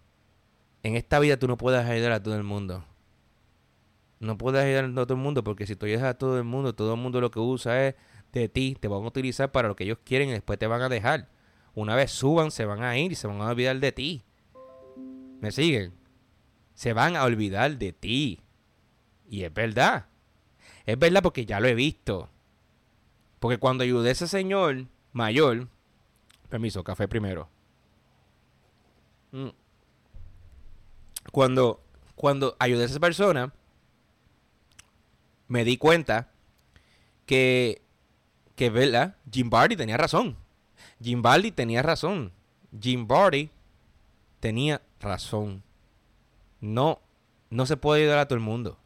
[0.83, 2.85] en esta vida tú no puedes ayudar a todo el mundo.
[4.19, 6.73] No puedes ayudar a todo el mundo porque si tú ayudas a todo el mundo,
[6.73, 7.95] todo el mundo lo que usa es
[8.31, 10.81] de ti, te van a utilizar para lo que ellos quieren y después te van
[10.81, 11.29] a dejar.
[11.73, 14.23] Una vez suban, se van a ir y se van a olvidar de ti.
[15.41, 15.93] ¿Me siguen?
[16.73, 18.41] Se van a olvidar de ti.
[19.29, 20.07] Y es verdad.
[20.85, 22.29] Es verdad porque ya lo he visto.
[23.39, 25.67] Porque cuando ayudé a ese señor mayor,
[26.49, 27.49] permiso, café primero.
[29.31, 29.49] Mm
[31.31, 31.81] cuando,
[32.15, 33.53] cuando ayudé a esa persona,
[35.47, 36.31] me di cuenta
[37.25, 37.81] que,
[38.55, 39.17] que ¿verdad?
[39.31, 40.37] Jim Barty tenía razón.
[41.01, 42.31] Jim Barty tenía razón.
[42.79, 43.49] Jim Barty
[44.39, 45.63] tenía razón.
[46.59, 47.01] No,
[47.49, 48.77] no se puede ayudar a todo el mundo.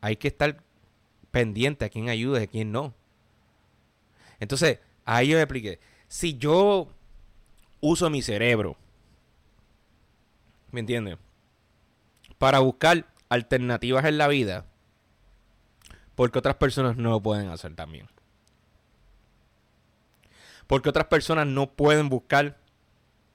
[0.00, 0.62] Hay que estar
[1.30, 2.94] pendiente a quién ayuda y a quién no.
[4.40, 5.80] Entonces, ahí yo expliqué.
[6.08, 6.88] Si yo
[7.80, 8.76] uso mi cerebro
[10.70, 11.18] ¿Me entiendes?
[12.38, 14.66] Para buscar alternativas en la vida.
[16.14, 18.08] Porque otras personas no lo pueden hacer también.
[20.66, 22.58] Porque otras personas no pueden buscar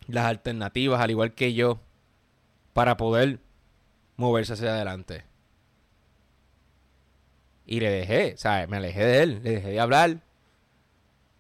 [0.08, 1.80] las alternativas, al igual que yo,
[2.74, 3.40] para poder
[4.18, 5.24] moverse hacia adelante.
[7.66, 8.68] Y le dejé, ¿sabes?
[8.68, 10.18] Me alejé de él, le dejé de hablar.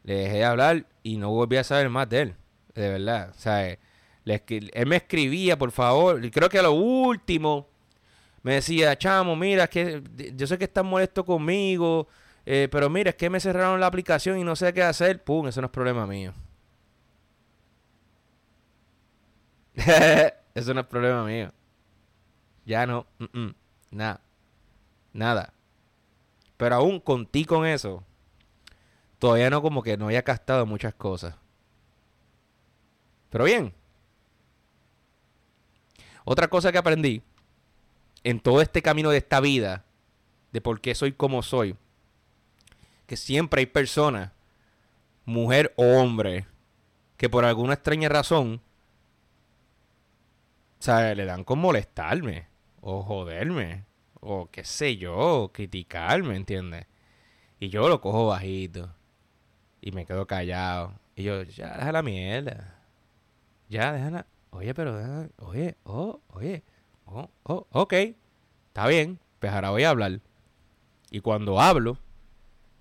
[0.04, 2.36] Le dejé de hablar y no volví a saber más de él.
[2.76, 3.80] De verdad, ¿sabes?
[4.26, 7.68] él me escribía, por favor, y creo que a lo último
[8.42, 10.02] me decía, chamo, mira, que
[10.36, 12.08] yo sé que estás molesto conmigo,
[12.46, 15.24] eh, pero mira, es que me cerraron la aplicación y no sé qué hacer.
[15.24, 16.34] Pum, eso no es problema mío.
[20.56, 21.52] eso no es problema mío.
[22.66, 23.06] Ya no,
[23.92, 24.22] nada,
[25.14, 25.53] nada.
[26.58, 28.04] Pero aún contigo con eso,
[29.20, 31.36] todavía no como que no haya gastado muchas cosas.
[33.30, 33.74] Pero bien,
[36.26, 37.22] otra cosa que aprendí
[38.24, 39.84] en todo este camino de esta vida,
[40.52, 41.76] de por qué soy como soy,
[43.08, 44.32] que siempre hay personas,
[45.26, 46.46] mujer o hombre,
[47.18, 48.62] que por alguna extraña razón,
[50.80, 52.48] o sea, le dan con molestarme,
[52.82, 53.86] o joderme,
[54.24, 56.88] o qué sé yo, criticarme, ¿entiendes?
[57.60, 58.94] Y yo lo cojo bajito,
[59.82, 62.80] y me quedo callado, y yo, ya, deja la mierda,
[63.70, 66.64] ya, déjala, Oye, pero, oye, oh, oye,
[67.08, 67.94] oh, oh, ok.
[67.94, 70.20] Está bien, pues ahora voy a hablar.
[71.10, 71.98] Y cuando hablo,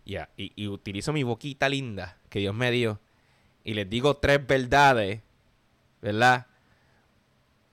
[0.05, 3.01] ya, y, y utilizo mi boquita linda que Dios me dio,
[3.65, 5.23] y les digo tres verdades,
[6.03, 6.47] ¿verdad?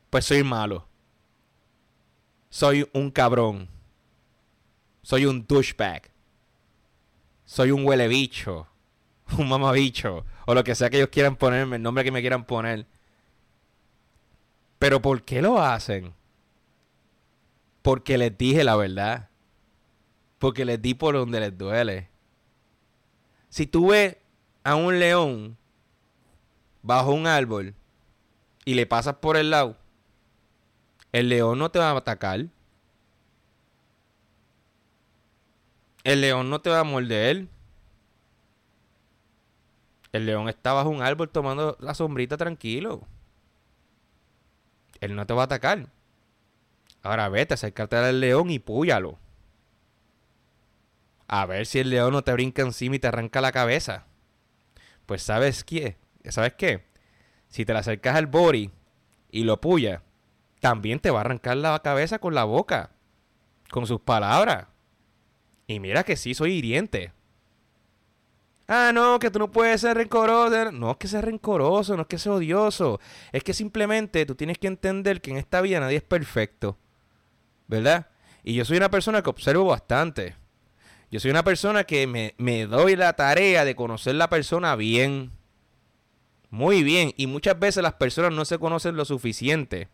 [0.09, 0.88] Pues soy malo.
[2.49, 3.69] Soy un cabrón.
[5.01, 6.09] Soy un douchebag.
[7.45, 8.67] Soy un huele bicho.
[9.37, 10.25] Un mamabicho.
[10.47, 12.87] O lo que sea que ellos quieran ponerme, el nombre que me quieran poner.
[14.79, 16.15] Pero ¿por qué lo hacen?
[17.83, 19.29] Porque les dije la verdad.
[20.39, 22.09] Porque les di por donde les duele.
[23.49, 24.17] Si tú ves
[24.63, 25.57] a un león
[26.81, 27.75] bajo un árbol
[28.65, 29.77] y le pasas por el lado,
[31.11, 32.45] el león no te va a atacar.
[36.03, 37.47] El león no te va a morder.
[40.11, 43.07] El león está bajo un árbol tomando la sombrita tranquilo.
[45.01, 45.87] Él no te va a atacar.
[47.01, 49.17] Ahora vete, acércate al león y púyalo.
[51.27, 54.07] A ver si el león no te brinca encima y te arranca la cabeza.
[55.05, 56.85] Pues sabes qué, ¿sabes qué?
[57.47, 58.71] Si te le acercas al body
[59.31, 60.03] y lo puya,
[60.59, 62.91] también te va a arrancar la cabeza con la boca,
[63.69, 64.67] con sus palabras.
[65.67, 67.13] Y mira que sí soy hiriente.
[68.67, 70.71] Ah, no, que tú no puedes ser rencoroso.
[70.71, 72.99] No es que sea rencoroso, no es que sea odioso.
[73.31, 76.77] Es que simplemente tú tienes que entender que en esta vida nadie es perfecto.
[77.67, 78.07] ¿Verdad?
[78.43, 80.35] Y yo soy una persona que observo bastante.
[81.11, 85.31] Yo soy una persona que me, me doy la tarea de conocer la persona bien.
[86.51, 87.13] Muy bien.
[87.17, 89.89] Y muchas veces las personas no se conocen lo suficiente.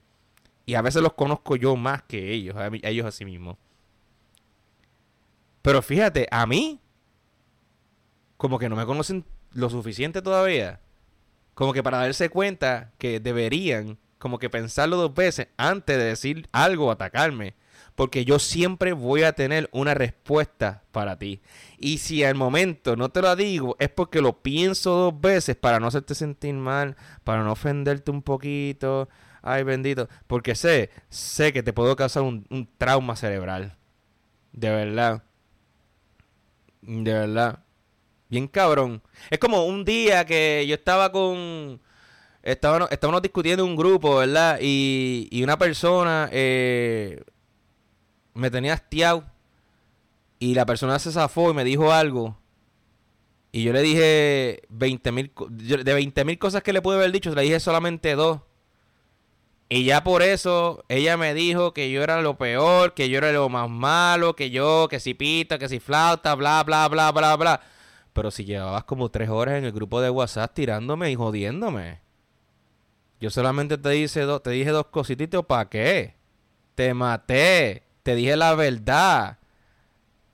[0.66, 3.58] Y a veces los conozco yo más que ellos, a, ellos a sí mismos.
[5.62, 6.80] Pero fíjate, a mí
[8.38, 10.82] como que no me conocen lo suficiente todavía.
[11.54, 16.48] Como que para darse cuenta que deberían como que pensarlo dos veces antes de decir
[16.52, 17.56] algo o atacarme.
[17.96, 21.42] Porque yo siempre voy a tener una respuesta para ti.
[21.80, 25.80] Y si al momento no te lo digo, es porque lo pienso dos veces para
[25.80, 29.08] no hacerte sentir mal, para no ofenderte un poquito.
[29.46, 30.10] Ay, bendito.
[30.26, 33.78] Porque sé, sé que te puedo causar un, trauma cerebral.
[34.52, 35.24] De verdad.
[36.82, 37.60] De verdad.
[38.28, 39.04] Bien cabrón.
[39.30, 41.80] Es como un día que yo estaba con...
[42.42, 44.58] Estábamos, estábamos discutiendo en un grupo, ¿verdad?
[44.60, 47.24] Y, y una persona eh,
[48.34, 49.26] me tenía hastiado.
[50.40, 52.36] Y la persona se zafó y me dijo algo.
[53.52, 55.32] Y yo le dije 20 mil...
[55.50, 58.42] De 20 mil cosas que le pude haber dicho, le dije solamente dos.
[59.68, 63.32] Y ya por eso ella me dijo que yo era lo peor, que yo era
[63.32, 67.36] lo más malo, que yo, que si pita, que si flauta, bla, bla, bla, bla,
[67.36, 67.62] bla.
[68.14, 72.00] Pero si llevabas como tres horas en el grupo de WhatsApp tirándome y jodiéndome.
[73.20, 76.16] Yo solamente te, dice te dije dos cositas, ¿para qué?
[76.76, 77.84] Te maté.
[78.04, 79.40] Te dije la verdad.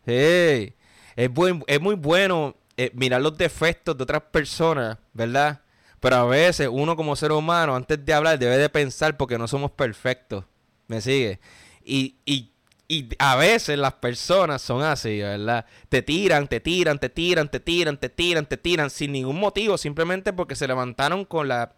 [0.06, 0.76] Hey.
[1.16, 1.30] Es,
[1.68, 5.62] es muy bueno eh, mirar los defectos de otras personas, ¿verdad?
[6.02, 9.48] Pero a veces uno como ser humano, antes de hablar, debe de pensar porque no
[9.48, 10.44] somos perfectos.
[10.88, 11.40] ¿Me sigue?
[11.86, 12.52] Y, y
[12.92, 15.66] y a veces las personas son así, ¿verdad?
[15.88, 19.78] Te tiran, te tiran, te tiran, te tiran, te tiran, te tiran sin ningún motivo,
[19.78, 21.72] simplemente porque se levantaron con la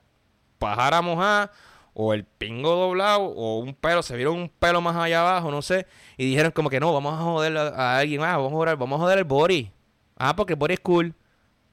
[0.57, 1.51] pajara mojada
[1.93, 5.62] o el pingo doblado o un pelo, se vieron un pelo más allá abajo, no
[5.62, 5.86] sé,
[6.17, 8.97] y dijeron como que no, vamos a joder a, alguien, ah, vamos a joder, vamos
[8.97, 9.71] a joder el Bori.
[10.17, 11.13] Ah, porque el Bori es cool.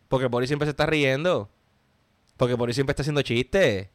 [0.09, 1.49] Porque el Bori siempre se está riendo.
[2.41, 3.91] Porque el Bori siempre está haciendo chistes.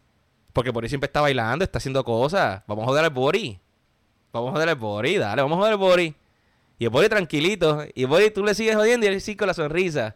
[0.54, 2.62] Porque el Bori siempre está bailando, está haciendo cosas.
[2.68, 3.60] Vamos a joder al Bori.
[4.32, 6.16] Vamos a joder el Bori, dale, vamos a joder el Bori.
[6.78, 7.84] Y el Bori tranquilito.
[7.96, 10.16] Y el Bori tú le sigues jodiendo y él sigue con la sonrisa.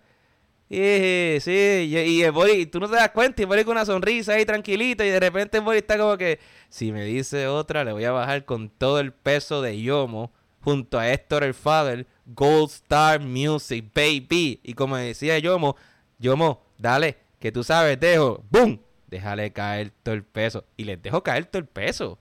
[0.70, 3.86] Y, sí, y, el Bori, tú no te das cuenta, y el Bori con una
[3.88, 5.04] sonrisa ahí tranquilito.
[5.04, 6.38] Y de repente el Bori está como que,
[6.70, 10.32] si me dice otra, le voy a bajar con todo el peso de Yomo.
[10.62, 14.60] Junto a Héctor el Father, Gold Star Music, baby.
[14.62, 15.76] Y como decía Yomo,
[16.20, 18.82] Yomo, dale, que tú sabes, dejo, ¡boom!
[19.08, 20.66] Déjale caer todo el peso.
[20.78, 22.20] Y les dejo caer todo el peso.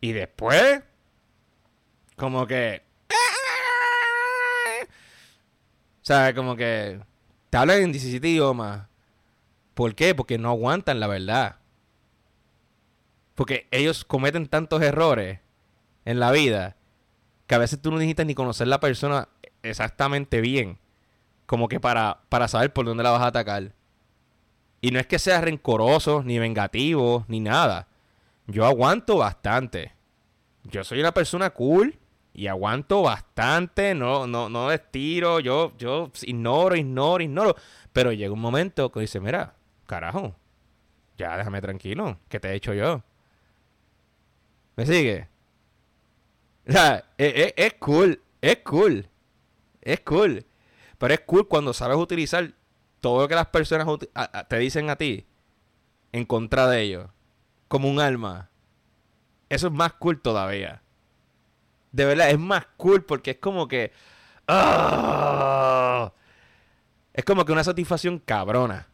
[0.00, 0.82] Y después,
[2.16, 2.82] como que...
[6.02, 7.00] Sea, como que
[7.50, 8.86] te hablan en 17 idiomas.
[9.74, 10.14] ¿Por qué?
[10.14, 11.56] Porque no aguantan la verdad.
[13.34, 15.40] Porque ellos cometen tantos errores
[16.04, 16.76] en la vida
[17.46, 19.28] que a veces tú no necesitas ni conocer la persona
[19.62, 20.78] exactamente bien.
[21.48, 23.72] Como que para, para saber por dónde la vas a atacar.
[24.80, 27.88] Y no es que seas rencoroso, ni vengativo, ni nada
[28.48, 29.92] yo aguanto bastante.
[30.64, 31.96] Yo soy una persona cool
[32.32, 37.56] y aguanto bastante, no, no, no estiro, yo, yo ignoro, ignoro, ignoro.
[37.92, 39.54] Pero llega un momento que dice, mira,
[39.86, 40.34] carajo,
[41.16, 43.02] ya déjame tranquilo, ¿qué te he hecho yo?
[44.76, 45.28] ¿Me sigue?
[46.66, 49.08] O sea, es, es cool, es cool,
[49.82, 50.44] es cool.
[50.98, 52.52] Pero es cool cuando sabes utilizar
[53.00, 53.86] todo lo que las personas
[54.48, 55.26] te dicen a ti
[56.12, 57.10] en contra de ellos,
[57.68, 58.50] como un alma.
[59.48, 60.82] Eso es más cool todavía.
[61.92, 63.92] De verdad, es más cool porque es como que...
[64.48, 66.12] ¡ah!
[67.12, 68.88] Es como que una satisfacción cabrona.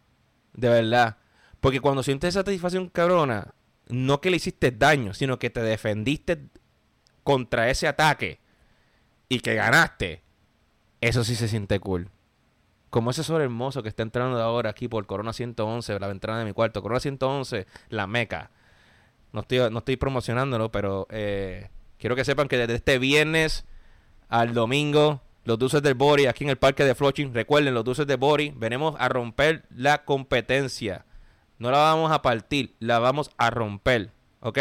[0.53, 1.19] De verdad.
[1.61, 3.55] Porque cuando sientes satisfacción cabrona,
[3.89, 6.49] no que le hiciste daño, sino que te defendiste
[7.23, 8.41] contra ese ataque
[9.29, 10.24] y que ganaste.
[11.05, 12.09] Eso sí se siente cool.
[12.89, 16.47] Como ese sol hermoso que está entrando ahora aquí por Corona 111, la ventana de
[16.47, 16.81] mi cuarto.
[16.81, 18.51] Corona 111, la meca.
[19.31, 23.67] No estoy, no estoy promocionándolo, pero eh, quiero que sepan que desde este viernes
[24.31, 28.07] al domingo, los dulces del Bori aquí en el parque de Flushing, recuerden, los dulces
[28.07, 31.05] de Bori, venimos a romper la competencia.
[31.59, 34.11] No la vamos a partir, la vamos a romper.
[34.41, 34.59] ¿Ok?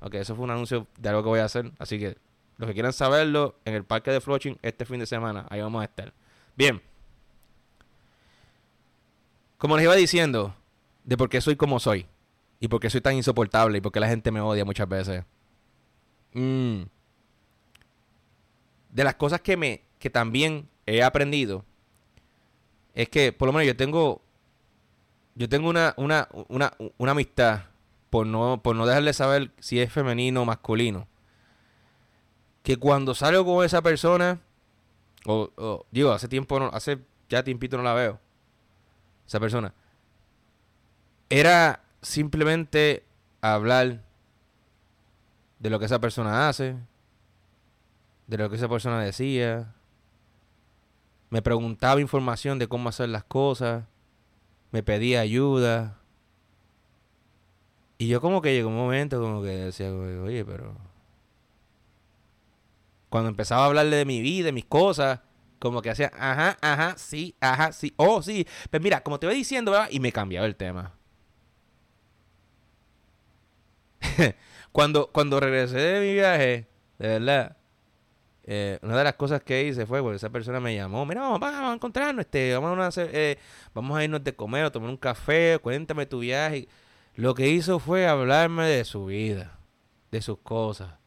[0.00, 1.70] Ok, eso fue un anuncio de algo que voy a hacer.
[1.78, 2.16] Así que
[2.58, 5.82] los que quieran saberlo, en el parque de Flushing este fin de semana, ahí vamos
[5.82, 6.12] a estar.
[6.56, 6.80] Bien.
[9.58, 10.54] Como les iba diciendo,
[11.04, 12.06] de por qué soy como soy.
[12.60, 13.78] Y por qué soy tan insoportable.
[13.78, 15.24] Y por qué la gente me odia muchas veces.
[16.32, 16.82] Mm.
[18.90, 19.82] De las cosas que me.
[19.98, 21.64] que también he aprendido.
[22.94, 24.22] Es que, por lo menos, yo tengo.
[25.34, 27.62] Yo tengo una, una, una, una amistad.
[28.10, 31.08] Por no, por no dejarle saber si es femenino o masculino.
[32.62, 34.40] Que cuando salgo con esa persona.
[35.24, 36.98] O, digo, hace tiempo no, hace
[37.28, 38.18] ya tiempito no la veo
[39.26, 39.72] esa persona,
[41.30, 43.04] era simplemente
[43.40, 44.02] hablar
[45.58, 46.76] de lo que esa persona hace,
[48.26, 49.74] de lo que esa persona decía.
[51.30, 53.84] Me preguntaba información de cómo hacer las cosas,
[54.70, 55.98] me pedía ayuda.
[57.96, 60.76] Y yo como que llegó un momento como que decía, oye, pero...
[63.12, 65.20] Cuando empezaba a hablarle de mi vida, de mis cosas,
[65.58, 68.46] como que hacía, ajá, ajá, sí, ajá, sí, oh, sí.
[68.70, 69.88] Pues mira, como te voy diciendo, ¿verdad?
[69.90, 70.94] Y me cambiaba el tema.
[74.72, 76.66] cuando, cuando regresé de mi viaje,
[76.98, 77.58] de verdad,
[78.44, 81.42] eh, una de las cosas que hice fue, porque esa persona me llamó, mira, vamos,
[81.42, 83.38] a encontrarnos, este, vamos a, hacer, eh,
[83.74, 86.66] vamos a irnos de comer o tomar un café, cuéntame tu viaje.
[87.14, 89.58] Lo que hizo fue hablarme de su vida,
[90.10, 91.01] de sus cosas.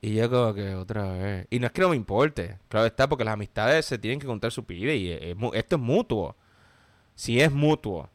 [0.00, 1.46] Y yo como que otra vez.
[1.50, 2.58] Y no es que no me importe.
[2.68, 5.10] Claro está, porque las amistades se tienen que contar su vida y
[5.54, 6.36] esto es mutuo.
[7.14, 8.10] Si es mutuo.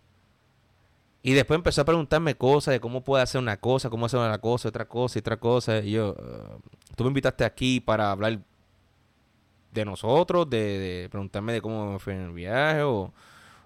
[1.23, 4.39] Y después empezó a preguntarme cosas de cómo puede hacer una cosa, cómo hacer una
[4.39, 5.79] cosa, otra cosa, otra cosa.
[5.79, 6.57] Y yo, ah,
[6.95, 8.39] tú me invitaste aquí para hablar
[9.71, 13.13] de nosotros, de, preguntarme de cómo me fue en el viaje, o,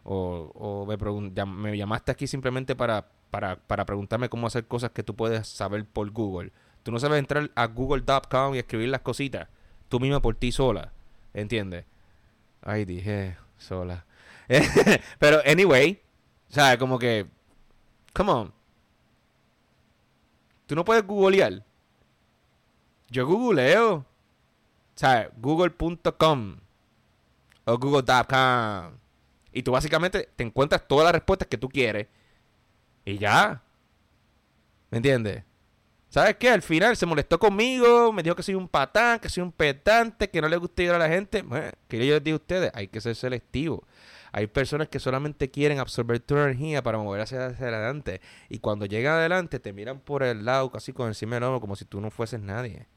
[0.03, 5.16] o, me, me, llamaste aquí simplemente para, para, para preguntarme cómo hacer cosas que tú
[5.16, 6.51] puedes saber por Google.
[6.86, 9.48] Tú no sabes entrar a google.com y escribir las cositas.
[9.90, 10.94] Tú misma por ti sola.
[11.34, 11.84] ¿Entiendes?
[12.62, 14.06] Ay, dije sola.
[15.18, 16.00] Pero, anyway.
[16.48, 17.26] O sea, como que...
[18.14, 18.54] Come on.
[20.68, 21.64] Tú no puedes googlear.
[23.10, 24.06] Yo googleo.
[25.02, 26.58] O google.com
[27.66, 28.92] o google.com.
[29.52, 32.10] Y tú básicamente te encuentras todas las respuestas que tú quieres.
[33.06, 33.64] Y ya.
[34.92, 35.44] ¿Me entiendes?
[36.16, 36.49] ¿Sabes qué?
[36.49, 40.30] Al final se molestó conmigo, me dijo que soy un patán, que soy un petante,
[40.30, 41.41] que no le gusta ir a la gente.
[41.41, 43.84] Bueno, que yo les digo a ustedes, hay que ser selectivo.
[44.32, 48.22] Hay personas que solamente quieren absorber tu energía para mover hacia, adelante.
[48.47, 51.76] Y cuando llegan adelante te miran por el lado, casi con encima del hombro, como
[51.76, 52.88] si tú no fueses nadie.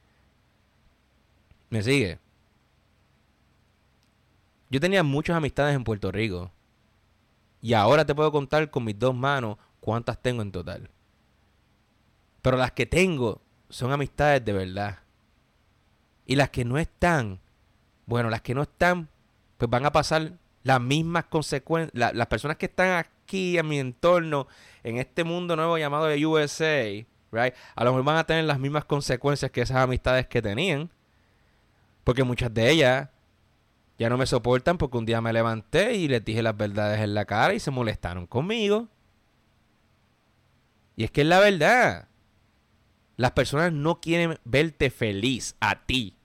[1.70, 2.20] ¿Me sigue?
[4.70, 6.52] Yo tenía muchas amistades en Puerto Rico.
[7.62, 10.88] Y ahora te puedo contar con mis dos manos cuántas tengo en total.
[12.42, 14.98] Pero las que tengo son amistades de verdad.
[16.26, 17.40] Y las que no están,
[18.06, 19.08] bueno, las que no están,
[19.56, 20.32] pues van a pasar
[20.62, 21.92] las mismas consecuencias.
[21.94, 24.46] las personas que están aquí en mi entorno,
[24.82, 26.84] en este mundo nuevo llamado de USA,
[27.32, 30.90] right, a lo mejor van a tener las mismas consecuencias que esas amistades que tenían.
[32.04, 33.08] Porque muchas de ellas
[33.98, 37.14] ya no me soportan porque un día me levanté y les dije las verdades en
[37.14, 38.88] la cara y se molestaron conmigo.
[40.96, 42.07] Y es que es la verdad.
[43.18, 46.16] Las personas no quieren verte feliz a ti.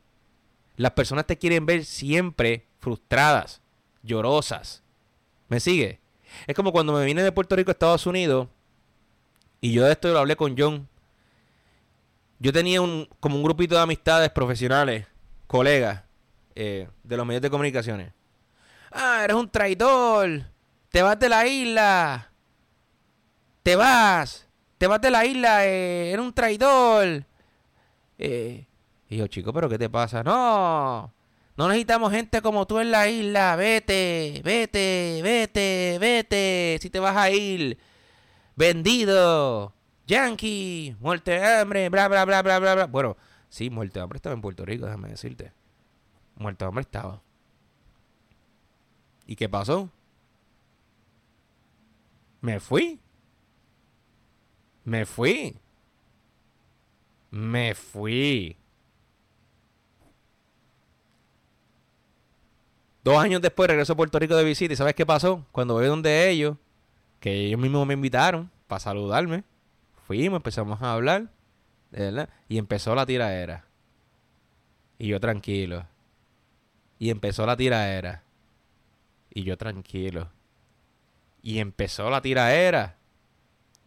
[0.77, 3.63] Las personas te quieren ver siempre frustradas,
[4.03, 4.83] llorosas.
[5.47, 5.99] ¿Me sigue?
[6.45, 8.47] Es como cuando me vine de Puerto Rico a Estados Unidos
[9.59, 10.87] y yo de esto lo hablé con John.
[12.37, 15.07] Yo tenía un, como un grupito de amistades profesionales,
[15.47, 16.03] colegas
[16.53, 18.13] eh, de los medios de comunicaciones.
[18.91, 20.43] Ah, eres un traidor.
[20.89, 22.29] Te vas de la isla.
[23.63, 24.47] Te vas
[24.83, 27.25] te vas de la isla, eh, eres un traidor.
[28.17, 28.67] Eh,
[29.07, 30.23] Y yo, chico, ¿pero qué te pasa?
[30.23, 31.13] No,
[31.55, 33.55] no necesitamos gente como tú en la isla.
[33.55, 36.79] Vete, vete, vete, vete.
[36.81, 37.77] Si te vas a ir.
[38.57, 39.73] Vendido.
[40.05, 40.97] Yankee.
[40.99, 41.87] Muerte de hambre.
[41.87, 42.85] Bla, bla, bla, bla, bla, bla.
[42.87, 43.15] Bueno,
[43.47, 45.53] sí, muerte de hambre estaba en Puerto Rico, déjame decirte.
[46.35, 47.21] Muerte de hambre estaba.
[49.27, 49.89] ¿Y qué pasó?
[52.41, 52.99] Me fui.
[54.83, 55.57] Me fui.
[57.31, 58.57] Me fui.
[63.03, 65.45] Dos años después regreso a Puerto Rico de visita y ¿sabes qué pasó?
[65.51, 66.57] Cuando voy donde ellos,
[67.19, 69.43] que ellos mismos me invitaron para saludarme,
[70.07, 71.27] fuimos, empezamos a hablar,
[71.91, 72.29] ¿verdad?
[72.47, 73.65] Y empezó la tiraera.
[74.97, 75.85] Y yo tranquilo.
[76.97, 78.23] Y empezó la tiraera.
[79.33, 80.29] Y yo tranquilo.
[81.41, 82.95] Y empezó la tiraera.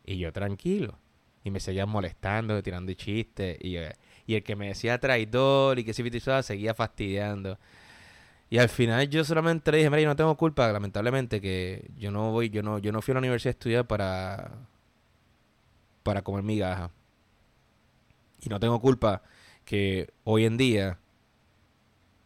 [0.06, 0.98] Y yo tranquilo.
[1.44, 3.58] Y me seguían molestando, tirando chistes.
[3.60, 3.76] Y,
[4.26, 7.58] y el que me decía traidor y que se vitizaba seguía fastidiando.
[8.48, 12.10] Y al final yo solamente le dije, mira, yo no tengo culpa, lamentablemente, que yo
[12.12, 14.52] no voy, yo no, yo no fui a la universidad a estudiar para,
[16.04, 16.90] para comer migaja.
[18.40, 19.22] Y no tengo culpa
[19.64, 20.98] que hoy en día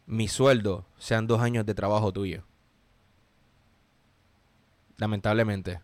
[0.05, 2.43] mi sueldo sean dos años de trabajo tuyo.
[4.97, 5.79] Lamentablemente.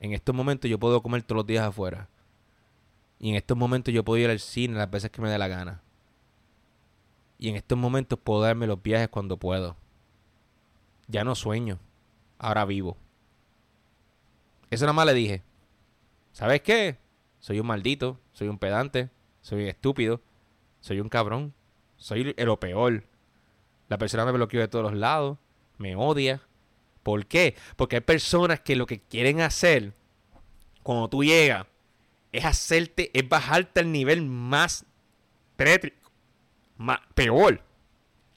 [0.00, 2.08] En estos momentos yo puedo comer todos los días afuera.
[3.18, 5.48] Y en estos momentos yo puedo ir al cine las veces que me dé la
[5.48, 5.82] gana.
[7.38, 9.76] Y en estos momentos puedo darme los viajes cuando puedo.
[11.08, 11.78] Ya no sueño.
[12.38, 12.96] Ahora vivo.
[14.70, 15.42] Eso nada más le dije.
[16.32, 16.98] ¿Sabes qué?
[17.40, 18.20] Soy un maldito.
[18.32, 19.10] Soy un pedante.
[19.40, 20.20] Soy un estúpido.
[20.80, 21.54] Soy un cabrón.
[21.96, 23.04] Soy lo peor.
[23.88, 25.38] La persona me bloqueó de todos los lados.
[25.78, 26.42] Me odia.
[27.08, 27.56] ¿Por qué?
[27.76, 29.94] Porque hay personas que lo que quieren hacer
[30.82, 31.64] cuando tú llegas
[32.32, 34.84] es hacerte, es bajarte al nivel más
[35.56, 35.94] peor,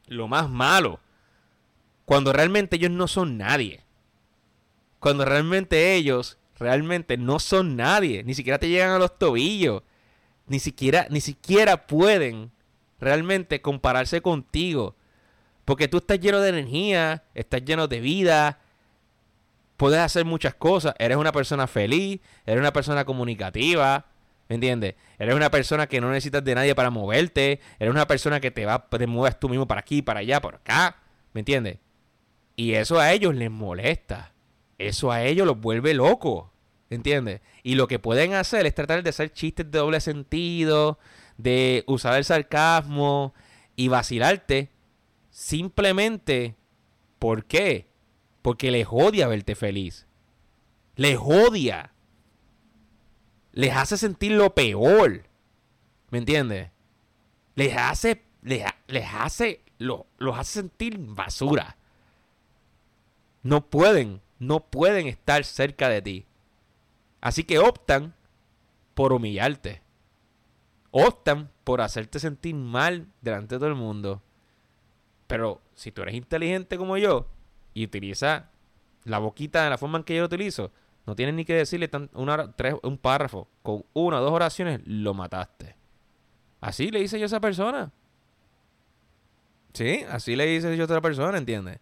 [0.07, 1.01] lo más malo.
[2.05, 3.84] Cuando realmente ellos no son nadie.
[4.99, 8.24] Cuando realmente ellos realmente no son nadie.
[8.24, 9.84] Ni siquiera te llegan a los tobillos.
[10.47, 12.53] Ni siquiera, ni siquiera pueden
[13.01, 14.95] realmente compararse contigo.
[15.65, 18.61] Porque tú estás lleno de energía, estás lleno de vida,
[19.82, 24.05] puedes hacer muchas cosas, eres una persona feliz, eres una persona comunicativa,
[24.47, 24.93] ¿Me entiendes?
[25.17, 27.61] Eres una persona que no necesitas de nadie para moverte.
[27.79, 30.55] Eres una persona que te va, te mueves tú mismo para aquí, para allá, por
[30.55, 30.97] acá.
[31.32, 31.77] ¿Me entiendes?
[32.57, 34.34] Y eso a ellos les molesta.
[34.77, 36.49] Eso a ellos los vuelve locos.
[36.89, 37.39] ¿Entiendes?
[37.63, 40.99] Y lo que pueden hacer es tratar de hacer chistes de doble sentido,
[41.38, 43.34] de usar el sarcasmo
[43.77, 44.69] y vacilarte
[45.29, 46.55] simplemente.
[47.19, 47.90] ¿Por qué?
[48.41, 50.07] Porque les odia verte feliz.
[50.95, 51.91] Les odia
[53.51, 55.23] les hace sentir lo peor.
[56.09, 56.69] ¿Me entiendes?
[57.55, 58.63] Les hace, les,
[59.13, 61.77] hace, lo, los hace sentir basura.
[63.43, 66.25] No pueden, no pueden estar cerca de ti.
[67.19, 68.13] Así que optan
[68.93, 69.81] por humillarte.
[70.91, 74.21] Optan por hacerte sentir mal delante de todo el mundo.
[75.27, 77.27] Pero si tú eres inteligente como yo
[77.74, 78.43] y utilizas
[79.03, 80.72] la boquita de la forma en que yo lo utilizo,
[81.05, 83.47] no tienes ni que decirle una, tres, un párrafo.
[83.63, 85.76] Con una o dos oraciones lo mataste.
[86.59, 87.91] Así le hice yo a esa persona.
[89.74, 91.80] Sí, así le hice yo a otra persona, ¿entiendes?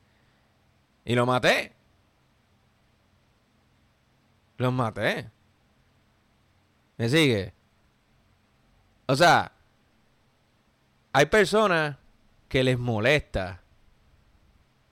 [1.04, 1.74] Y lo maté.
[4.58, 5.30] Los maté.
[6.98, 7.54] ¿Me sigue?
[9.08, 9.52] O sea,
[11.14, 11.98] hay personas
[12.48, 13.62] que les molesta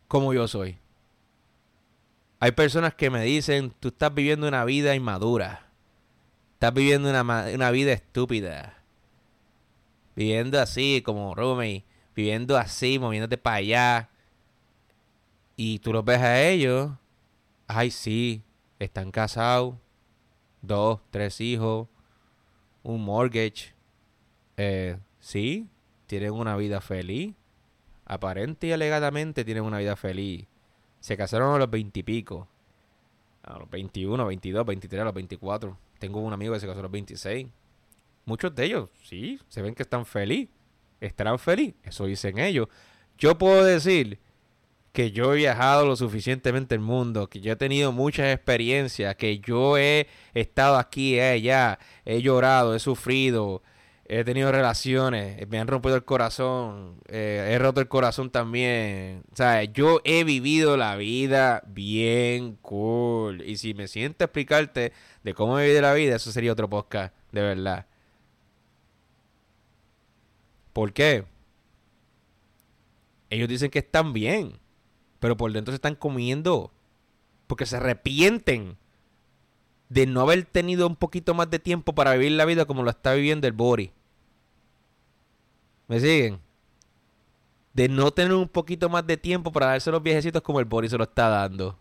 [0.08, 0.80] como yo soy.
[2.40, 5.68] Hay personas que me dicen, tú estás viviendo una vida inmadura.
[6.54, 8.78] Estás viviendo una, una vida estúpida.
[10.16, 11.84] Viviendo así, como Rumi.
[12.16, 14.10] Viviendo así, moviéndote para allá.
[15.56, 16.92] Y tú los ves a ellos.
[17.66, 18.44] Ay, sí.
[18.78, 19.76] Están casados.
[20.62, 21.88] Dos, tres hijos.
[22.84, 23.74] Un mortgage.
[24.58, 25.68] Eh, sí.
[26.06, 27.34] Tienen una vida feliz.
[28.06, 30.48] Aparente y alegadamente tienen una vida feliz
[31.00, 32.48] se casaron a los veintipico.
[33.44, 35.78] A los 21, 22, 23, a los 24.
[36.00, 37.48] Tengo un amigo que se casó a los 26.
[38.26, 40.54] Muchos de ellos, sí, se ven que están felices.
[41.00, 41.76] Estarán felices.
[41.84, 42.68] Eso dicen ellos.
[43.18, 44.20] Yo puedo decir
[44.92, 49.40] que yo he viajado lo suficientemente el mundo, que yo he tenido muchas experiencias, que
[49.40, 53.62] yo he estado aquí allá, he llorado, he sufrido,
[54.10, 59.24] he tenido relaciones, me han rompido el corazón, eh, he roto el corazón también.
[59.32, 63.42] O sea, yo he vivido la vida bien cool.
[63.42, 64.94] Y si me siento a explicarte
[65.24, 67.86] de cómo he vivido la vida, eso sería otro podcast, de verdad.
[70.74, 71.26] ¿Por qué?
[73.30, 74.60] Ellos dicen que están bien,
[75.20, 76.72] pero por dentro se están comiendo
[77.48, 78.78] porque se arrepienten
[79.90, 82.90] de no haber tenido un poquito más de tiempo para vivir la vida como lo
[82.90, 83.92] está viviendo el Bori.
[85.88, 86.40] ¿Me siguen?
[87.74, 90.90] De no tener un poquito más de tiempo para darse los viejecitos como el Bori
[90.90, 91.78] se lo está dando.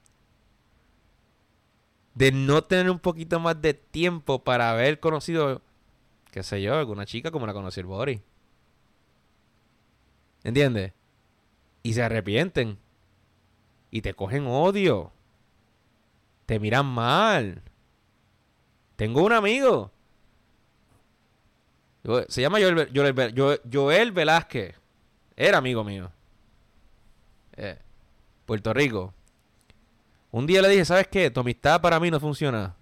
[2.15, 5.61] De no tener un poquito más de tiempo para haber conocido,
[6.31, 8.23] qué sé yo, alguna chica como la conoció el Bori.
[10.45, 10.93] ¿Entiendes?
[11.83, 12.79] Y se arrepienten.
[13.91, 15.13] Y te cogen odio.
[16.47, 17.63] Te miran mal.
[18.97, 19.91] Tengo un amigo.
[22.29, 24.75] Se llama Joel, Velázquez.
[25.37, 26.11] Era amigo mío.
[27.57, 27.79] Eh,
[28.45, 29.13] Puerto Rico.
[30.31, 31.31] Un día le dije, ¿sabes qué?
[31.31, 32.77] Tu amistad para mí no funciona.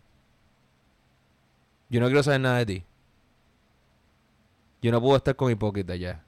[1.88, 2.84] Yo no quiero saber nada de ti.
[4.82, 6.22] Yo no puedo estar con hipócrita ya.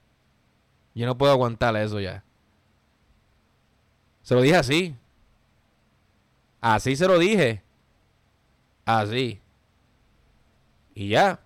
[0.95, 2.25] Yo no puedo aguantar eso ya.
[4.23, 4.97] Se lo dije así.
[6.61, 7.63] Así se lo dije.
[8.87, 9.41] Así.
[10.95, 11.41] Y ya.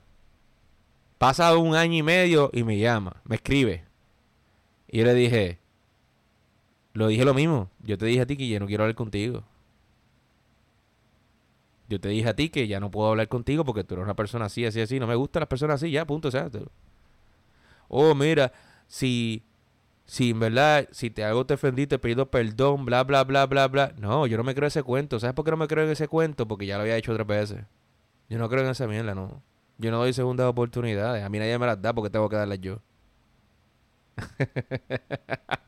[1.21, 3.85] Pasa un año y medio y me llama, me escribe.
[4.89, 5.59] Y le dije,
[6.95, 7.69] lo dije lo mismo.
[7.81, 9.45] Yo te dije a ti que ya no quiero hablar contigo.
[11.91, 14.17] Yo te dije a ti que ya no puedo hablar contigo porque tú eres una
[14.17, 14.99] persona así, así, así.
[14.99, 16.29] No me gustan las personas así, ya, punto.
[16.29, 16.49] O sea,
[17.89, 18.51] oh, mira,
[18.89, 19.43] si
[20.07, 23.69] si en verdad, si te hago te ofendí, te pido perdón, bla, bla, bla, bla,
[23.69, 23.93] bla.
[23.99, 25.21] No, yo no me creo ese cuento.
[25.21, 26.49] ¿Sabes por qué no me creo en ese cuento?
[26.49, 27.67] Porque ya lo había hecho otras veces.
[28.31, 29.50] Yo no creo en esa mierda, no.
[29.81, 31.25] Yo no doy segundas oportunidades.
[31.25, 32.81] A mí nadie me las da porque tengo que darlas yo.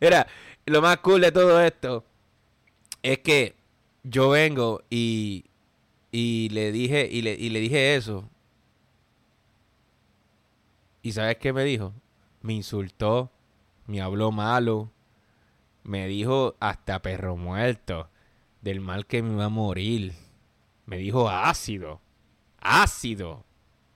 [0.00, 0.26] Mira,
[0.66, 2.04] lo más cool de todo esto
[3.02, 3.54] es que
[4.02, 5.44] yo vengo y,
[6.10, 8.28] y le dije y le, y le dije eso
[11.02, 11.92] ¿Y sabes qué me dijo?
[12.42, 13.30] Me insultó,
[13.86, 14.90] me habló malo,
[15.82, 18.08] me dijo hasta perro muerto,
[18.60, 20.14] del mal que me iba a morir.
[20.86, 22.00] Me dijo ácido,
[22.58, 23.44] ácido.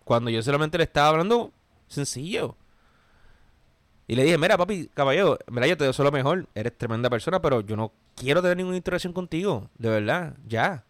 [0.05, 1.53] Cuando yo solamente le estaba hablando
[1.87, 2.57] sencillo.
[4.07, 7.41] Y le dije, mira papi, caballero, mira yo te deseo lo mejor, eres tremenda persona,
[7.41, 10.85] pero yo no quiero tener ninguna interacción contigo, de verdad, ya.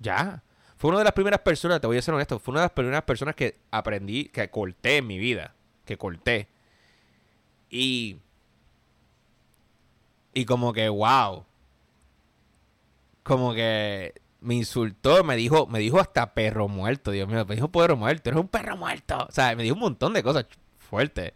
[0.00, 0.42] Ya.
[0.76, 2.72] Fue una de las primeras personas, te voy a ser honesto, fue una de las
[2.72, 5.54] primeras personas que aprendí, que corté en mi vida.
[5.84, 6.48] Que corté.
[7.70, 8.18] Y.
[10.34, 11.44] Y como que, wow.
[13.28, 17.70] Como que me insultó, me dijo, me dijo hasta perro muerto, Dios mío, me dijo
[17.70, 19.26] perro muerto, eres un perro muerto.
[19.28, 20.46] O sea, me dijo un montón de cosas
[20.78, 21.34] fuertes.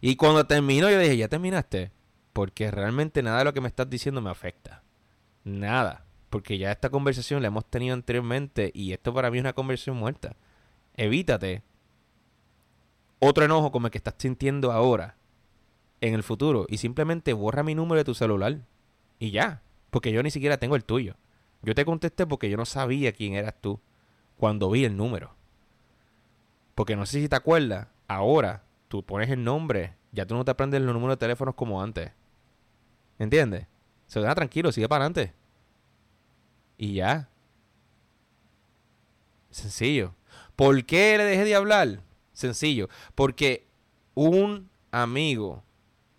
[0.00, 1.90] Y cuando terminó, yo dije, ¿ya terminaste?
[2.32, 4.84] Porque realmente nada de lo que me estás diciendo me afecta.
[5.42, 6.04] Nada.
[6.30, 9.96] Porque ya esta conversación la hemos tenido anteriormente y esto para mí es una conversación
[9.96, 10.36] muerta.
[10.96, 11.64] Evítate
[13.18, 15.16] otro enojo como el que estás sintiendo ahora
[16.00, 18.58] en el futuro y simplemente borra mi número de tu celular
[19.18, 21.16] y ya, porque yo ni siquiera tengo el tuyo.
[21.62, 23.80] Yo te contesté porque yo no sabía quién eras tú
[24.36, 25.34] cuando vi el número.
[26.74, 30.50] Porque no sé si te acuerdas, ahora tú pones el nombre, ya tú no te
[30.52, 32.12] aprendes los números de teléfonos como antes.
[33.18, 33.66] ¿Entiendes?
[34.06, 35.34] Se da tranquilo, sigue para adelante.
[36.78, 37.28] Y ya.
[39.50, 40.14] Sencillo.
[40.56, 42.00] ¿Por qué le dejé de hablar?
[42.32, 42.88] Sencillo.
[43.14, 43.66] Porque
[44.14, 45.62] un amigo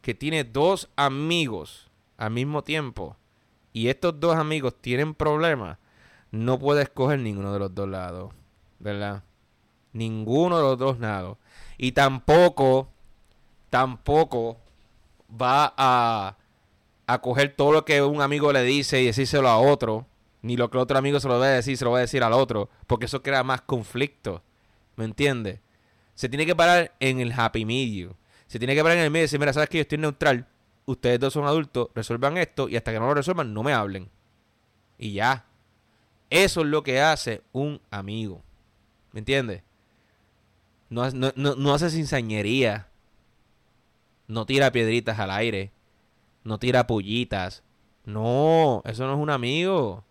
[0.02, 3.18] que tiene dos amigos al mismo tiempo
[3.74, 5.78] y estos dos amigos tienen problemas,
[6.32, 8.34] no puede escoger ninguno de los dos lados.
[8.80, 9.24] ¿Verdad?
[9.94, 11.38] Ninguno de los dos lados.
[11.78, 12.90] Y tampoco,
[13.70, 14.58] tampoco
[15.30, 16.38] va a,
[17.08, 20.08] a coger todo lo que un amigo le dice y decírselo a otro
[20.42, 22.02] ni lo que el otro amigo se lo va a decir, se lo va a
[22.02, 24.44] decir al otro, porque eso crea más conflicto.
[24.96, 25.60] ¿Me entiendes?
[26.16, 28.14] Se tiene que parar en el happy medium.
[28.48, 30.48] Se tiene que parar en el medio y decir, mira, sabes que yo estoy neutral,
[30.92, 34.10] ustedes dos son adultos, resuelvan esto y hasta que no lo resuelvan, no me hablen.
[34.98, 35.46] Y ya.
[36.30, 38.42] Eso es lo que hace un amigo.
[39.12, 39.64] ¿Me entiendes?
[40.90, 42.88] No, no, no, no hace cinzañería.
[44.28, 45.72] No tira piedritas al aire.
[46.44, 47.64] No tira pullitas.
[48.06, 50.04] No, eso no es un amigo.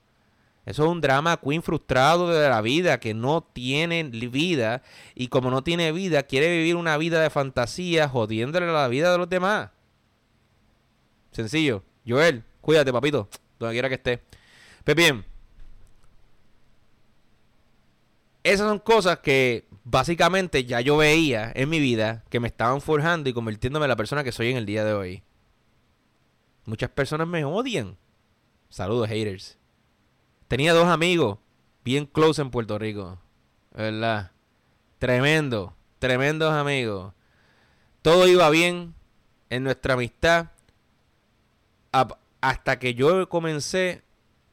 [0.66, 4.82] Eso es un drama queen frustrado de la vida que no tiene vida
[5.14, 9.18] y como no tiene vida quiere vivir una vida de fantasía jodiéndole la vida de
[9.18, 9.70] los demás.
[11.32, 11.84] Sencillo.
[12.06, 13.28] Joel, cuídate, papito,
[13.58, 14.22] donde quiera que esté.
[14.84, 15.24] Pues bien,
[18.42, 23.28] esas son cosas que básicamente ya yo veía en mi vida que me estaban forjando
[23.28, 25.22] y convirtiéndome en la persona que soy en el día de hoy.
[26.64, 27.96] Muchas personas me odian.
[28.68, 29.58] Saludos, haters.
[30.48, 31.38] Tenía dos amigos
[31.84, 33.18] bien close en Puerto Rico.
[33.72, 34.32] ¿verdad?
[34.98, 37.14] Tremendo, tremendos amigos.
[38.02, 38.94] Todo iba bien
[39.48, 40.50] en nuestra amistad
[42.40, 44.02] hasta que yo comencé,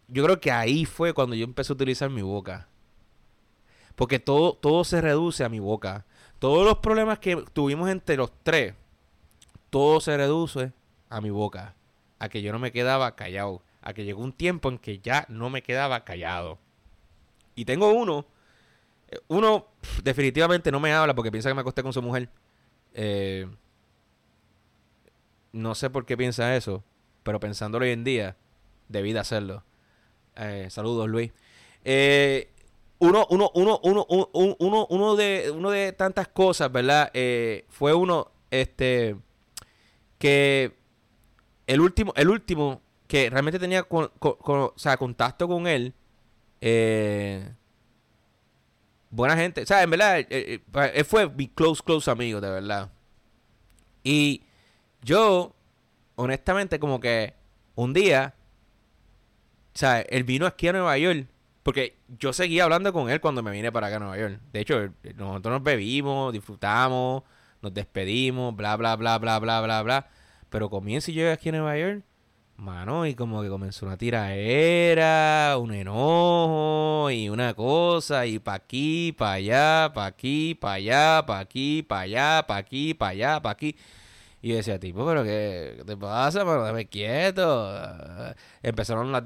[0.07, 2.67] yo creo que ahí fue cuando yo empecé a utilizar mi boca.
[3.95, 6.05] Porque todo, todo se reduce a mi boca.
[6.39, 8.75] Todos los problemas que tuvimos entre los tres,
[9.69, 10.71] todo se reduce
[11.09, 11.75] a mi boca.
[12.19, 13.61] A que yo no me quedaba callado.
[13.81, 16.59] A que llegó un tiempo en que ya no me quedaba callado.
[17.55, 18.25] Y tengo uno.
[19.09, 19.67] Eh, uno
[20.03, 22.29] definitivamente no me habla porque piensa que me acosté con su mujer.
[22.93, 23.47] Eh,
[25.51, 26.83] no sé por qué piensa eso.
[27.27, 28.37] Pero pensándolo hoy en día,
[28.87, 29.63] debí de hacerlo.
[30.37, 31.31] Eh, saludos, Luis.
[32.99, 37.11] uno, uno, uno, uno, uno, uno, de, uno de tantas cosas, ¿verdad?
[37.67, 39.17] fue uno, este,
[40.17, 40.73] que
[41.67, 45.93] el último, el último que realmente tenía contacto con él,
[46.61, 47.51] eh,
[49.09, 49.63] buena gente.
[49.63, 52.89] O sea, en verdad, eh, eh, él, fue mi close, close amigo, de verdad.
[54.03, 54.43] Y
[55.01, 55.55] yo,
[56.17, 57.33] honestamente, como que
[57.75, 58.35] un día,
[59.73, 61.27] sea, él vino aquí a Nueva York.
[61.63, 64.39] Porque yo seguía hablando con él cuando me vine para acá a Nueva York.
[64.53, 67.23] De hecho, nosotros nos bebimos, disfrutamos,
[67.61, 70.07] nos despedimos, bla, bla, bla, bla, bla, bla, bla.
[70.49, 72.03] Pero comienzo y llegué aquí a Nueva York,
[72.55, 79.11] mano, y como que comenzó una tiraera, un enojo y una cosa, y pa' aquí,
[79.11, 83.51] pa' allá, pa' aquí, pa' allá, pa' aquí, pa' allá, pa' aquí, pa' allá, pa'
[83.51, 83.75] aquí.
[84.47, 87.69] Y decía, tipo, pero qué, te pasa, pero dame quieto.
[88.63, 89.21] Empezaron las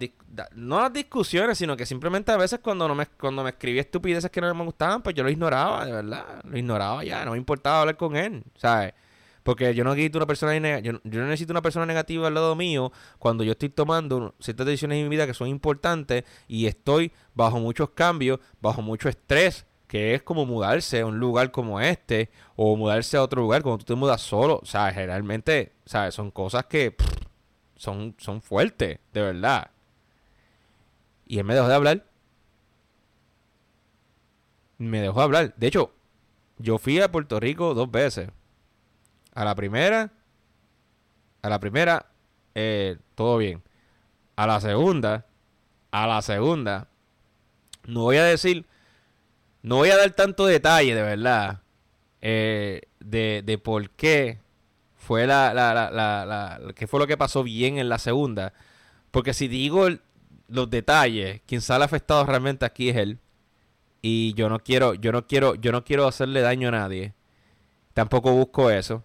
[0.55, 4.32] no las discusiones, sino que simplemente a veces cuando no me cuando me escribía estupideces
[4.32, 6.41] que no me gustaban, pues yo lo ignoraba, de verdad.
[6.43, 8.95] Lo ignoraba ya, no me importaba hablar con él, ¿sabes?
[9.43, 12.91] Porque yo no necesito una persona yo, no necesito una persona negativa al lado mío
[13.19, 17.59] cuando yo estoy tomando ciertas decisiones en mi vida que son importantes y estoy bajo
[17.59, 22.78] muchos cambios, bajo mucho estrés, que es como mudarse a un lugar como este o
[22.78, 24.62] mudarse a otro lugar cuando tú te mudas solo.
[24.64, 26.16] O sea, generalmente, ¿sabes?
[26.16, 26.96] Son cosas que
[27.76, 29.70] son, son fuertes, de verdad.
[31.28, 32.06] Y él me dejó de hablar.
[34.78, 35.56] Me dejó de hablar.
[35.58, 35.92] De hecho,
[36.58, 38.30] yo fui a Puerto Rico dos veces.
[39.34, 40.14] A la primera,
[41.42, 42.06] a la primera,
[42.56, 43.62] eh, todo bien.
[44.38, 45.26] A la segunda,
[45.92, 46.88] a la segunda,
[47.86, 48.66] no voy a decir,
[49.64, 51.62] no voy a dar tanto detalle, de verdad,
[52.22, 54.39] eh, de, de por qué
[54.95, 58.53] fue la, la, la, la, qué fue lo que pasó bien en la segunda.
[59.12, 59.88] Porque si digo
[60.47, 63.20] los detalles, quien sale afectado realmente aquí es él.
[64.01, 67.14] Y yo no quiero, yo no quiero, yo no quiero hacerle daño a nadie.
[67.93, 69.03] Tampoco busco eso.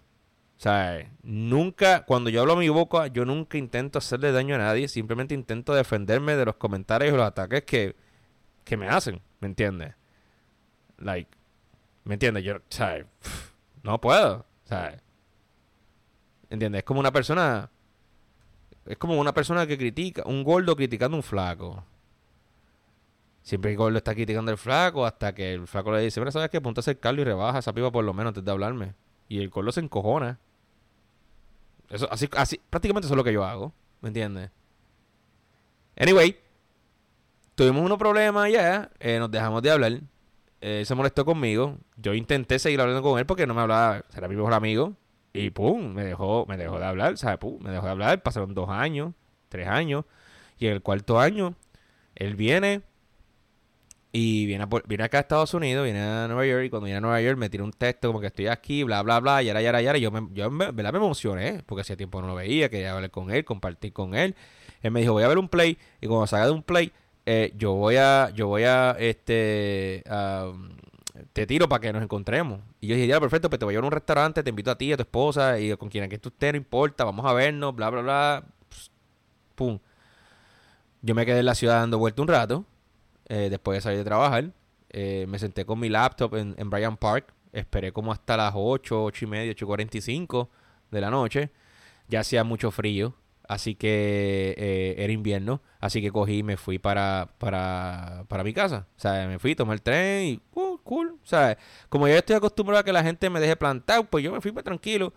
[0.57, 4.87] O sea, nunca, cuando yo hablo mi boca, yo nunca intento hacerle daño a nadie,
[4.87, 7.95] simplemente intento defenderme de los comentarios y los ataques que,
[8.63, 9.93] que me hacen, ¿me entiendes?
[10.99, 11.29] Like,
[12.03, 12.43] ¿me entiendes?
[12.43, 12.55] Yo,
[13.83, 15.01] no puedo, sea,
[16.49, 16.79] ¿entiendes?
[16.79, 17.69] Es como una persona,
[18.85, 21.83] es como una persona que critica, un gordo criticando un flaco.
[23.41, 26.49] Siempre el gordo está criticando al flaco hasta que el flaco le dice, mira, ¿sabes
[26.49, 26.59] qué?
[26.59, 28.93] Ponte a acercarlo y rebaja esa pipa por lo menos antes de hablarme.
[29.29, 30.37] Y el gordo se encojona.
[31.89, 33.73] Eso, así, así, prácticamente eso es lo que yo hago.
[34.01, 34.51] ¿Me entiendes?
[35.97, 36.37] Anyway,
[37.55, 40.01] tuvimos unos problemas ya, eh, nos dejamos de hablar.
[40.69, 41.77] Eh, se molestó conmigo.
[41.95, 44.97] Yo intenté seguir hablando con él porque no me hablaba, era mi mejor amigo.
[45.31, 47.37] Y pum, me dejó, me dejó de hablar, ¿sabes?
[47.37, 48.21] Pum, me dejó de hablar.
[48.21, 49.13] Pasaron dos años,
[49.47, 50.03] tres años.
[50.59, 51.55] Y en el cuarto año,
[52.15, 52.81] él viene
[54.11, 57.01] y viene, viene acá a Estados Unidos, viene a Nueva York, y cuando viene a
[57.01, 59.61] Nueva York me tira un texto como que estoy aquí, bla, bla, bla, y ahora,
[59.61, 62.67] y ahora, y yo, me, yo me, me emocioné, porque hacía tiempo no lo veía,
[62.69, 64.35] quería hablar con él, compartir con él.
[64.81, 66.91] Él me dijo, voy a ver un play, y cuando salga de un play,
[67.29, 70.01] eh, yo voy a, yo voy a, este,
[71.33, 72.61] te tiro para que nos encontremos.
[72.79, 74.71] Y yo dije, ya, perfecto, pues te voy a llevar a un restaurante, te invito
[74.71, 77.33] a ti, a tu esposa, y con quien que tú estés, no importa, vamos a
[77.33, 78.43] vernos, bla, bla, bla.
[79.55, 79.77] pum.
[81.01, 82.65] Yo me quedé en la ciudad dando vuelta un rato
[83.27, 84.51] eh, después de salir de trabajar.
[84.89, 87.33] Eh, me senté con mi laptop en, en Bryant Park.
[87.51, 90.47] Esperé como hasta las 8, 8 y media, 8.45
[90.91, 91.51] de la noche.
[92.07, 93.15] Ya hacía mucho frío,
[93.47, 95.61] así que eh, era invierno.
[95.79, 98.87] Así que cogí y me fui para, para, para mi casa.
[98.97, 101.17] O sea, me fui, tomé el tren y uh, cool.
[101.23, 101.57] O sea,
[101.89, 104.51] como yo estoy acostumbrado a que la gente me deje plantado, pues yo me fui
[104.51, 105.13] pues, tranquilo.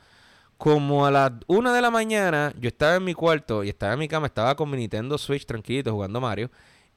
[0.58, 3.98] Como a las 1 de la mañana, yo estaba en mi cuarto y estaba en
[3.98, 6.50] mi cama, estaba con mi Nintendo Switch tranquilito jugando Mario.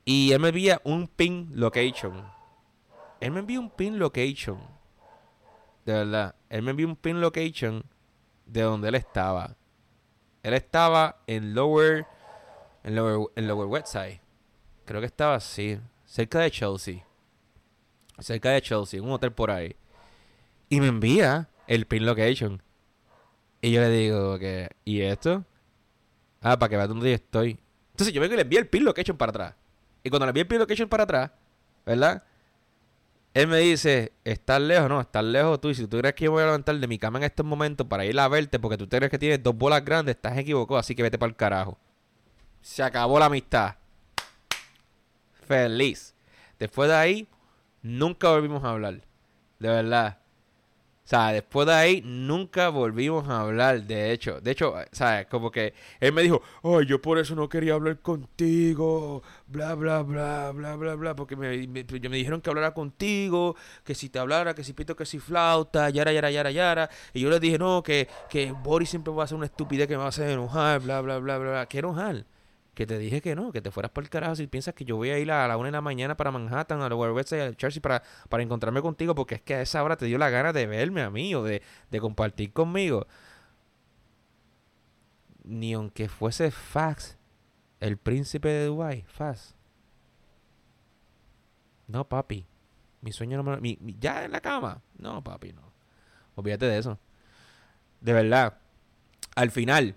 [0.06, 2.26] Y él me envía un pin location.
[3.22, 4.60] Él me envía un pin location.
[5.86, 6.36] De verdad.
[6.50, 7.86] Él me envía un pin location
[8.46, 9.56] de donde él estaba.
[10.44, 12.06] Él estaba en Lower.
[12.84, 14.22] En Lower, West Side.
[14.86, 15.80] Creo que estaba así.
[16.06, 17.06] Cerca de Chelsea.
[18.20, 19.76] cerca de Chelsea, en un hotel por ahí.
[20.70, 22.62] Y me envía el pin location.
[23.62, 25.46] Y yo le digo que, ¿y esto?
[26.42, 27.58] Ah, para que veas dónde estoy.
[27.92, 29.56] Entonces yo vengo y le envío el pin location para atrás.
[30.04, 31.32] Y cuando le envío el pin location para atrás,
[31.86, 32.24] ¿verdad?
[33.34, 35.70] Él me dice, estás lejos, no, estás lejos tú.
[35.70, 37.88] Y si tú crees que yo voy a levantar de mi cama en estos momentos
[37.88, 40.94] para ir a verte porque tú crees que tienes dos bolas grandes, estás equivocado, así
[40.96, 41.80] que vete para el carajo.
[42.62, 43.76] Se acabó la amistad.
[45.48, 46.16] Feliz.
[46.60, 47.28] Después de ahí,
[47.82, 49.02] nunca volvimos a hablar.
[49.60, 50.20] De verdad.
[51.06, 54.40] O sea, después de ahí nunca volvimos a hablar, de hecho.
[54.40, 55.28] De hecho, ¿sabes?
[55.28, 60.02] Como que él me dijo, ay, yo por eso no quería hablar contigo, bla, bla,
[60.02, 64.18] bla, bla, bla, bla, porque me, me, me dijeron que hablara contigo, que si te
[64.20, 66.90] hablara, que si pito, que si flauta, yara, yara, yara, yara.
[67.14, 69.96] Y yo le dije, no, que, que Boris siempre va a hacer una estupidez que
[69.96, 71.66] me va a hacer enojar, bla, bla, bla, bla, bla.
[71.68, 72.26] ¿Qué enojar?
[72.74, 74.96] Que te dije que no, que te fueras por el carajo si piensas que yo
[74.96, 77.36] voy a ir a la una de la mañana para Manhattan, a la West y
[77.36, 80.30] a Chelsea para, para encontrarme contigo, porque es que a esa hora te dio la
[80.30, 81.62] gana de verme a mí o de,
[81.92, 83.06] de compartir conmigo.
[85.44, 87.18] Ni aunque fuese Fax,
[87.80, 89.56] el príncipe de Dubai, Fax.
[91.88, 92.48] No, papi.
[93.02, 93.78] Mi sueño no me...
[94.00, 94.82] Ya en la cama.
[94.98, 95.74] No, papi, no.
[96.36, 96.98] Olvídate de eso.
[98.00, 98.58] De verdad.
[99.36, 99.96] Al final,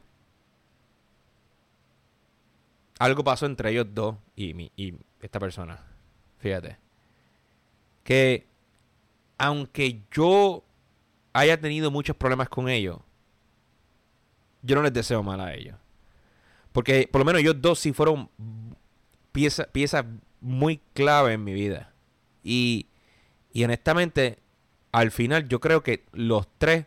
[2.99, 5.85] algo pasó entre ellos dos y, mi, y esta persona.
[6.39, 6.79] Fíjate.
[8.05, 8.47] Que
[9.39, 10.65] aunque yo
[11.33, 12.99] haya tenido muchos problemas con ellos,
[14.63, 15.77] yo no les deseo mal a ellos.
[16.73, 18.31] Porque por lo menos ellos dos sí fueron
[19.33, 20.07] piezas pieza
[20.41, 21.93] muy clave en mi vida.
[22.43, 22.87] Y,
[23.53, 24.39] y honestamente,
[24.93, 26.87] al final yo creo que los tres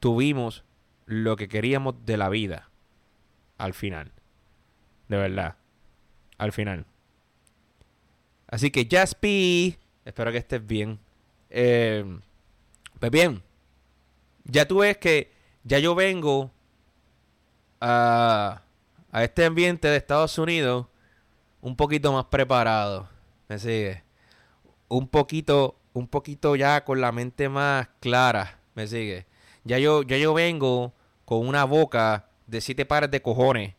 [0.00, 0.64] tuvimos
[1.06, 2.70] lo que queríamos de la vida.
[3.58, 4.12] Al final.
[5.08, 5.56] De verdad.
[6.36, 6.86] Al final.
[8.46, 10.98] Así que, Jaspi, espero que estés bien.
[11.50, 12.04] Eh,
[12.98, 13.42] pues bien,
[14.44, 15.32] ya tú ves que
[15.64, 16.50] ya yo vengo
[17.80, 18.62] a,
[19.10, 20.86] a este ambiente de Estados Unidos
[21.60, 23.08] un poquito más preparado.
[23.48, 24.02] ¿Me sigue?
[24.88, 28.58] Un poquito, un poquito ya con la mente más clara.
[28.74, 29.26] ¿Me sigue?
[29.64, 30.92] Ya yo, ya yo vengo
[31.24, 33.74] con una boca de siete pares de cojones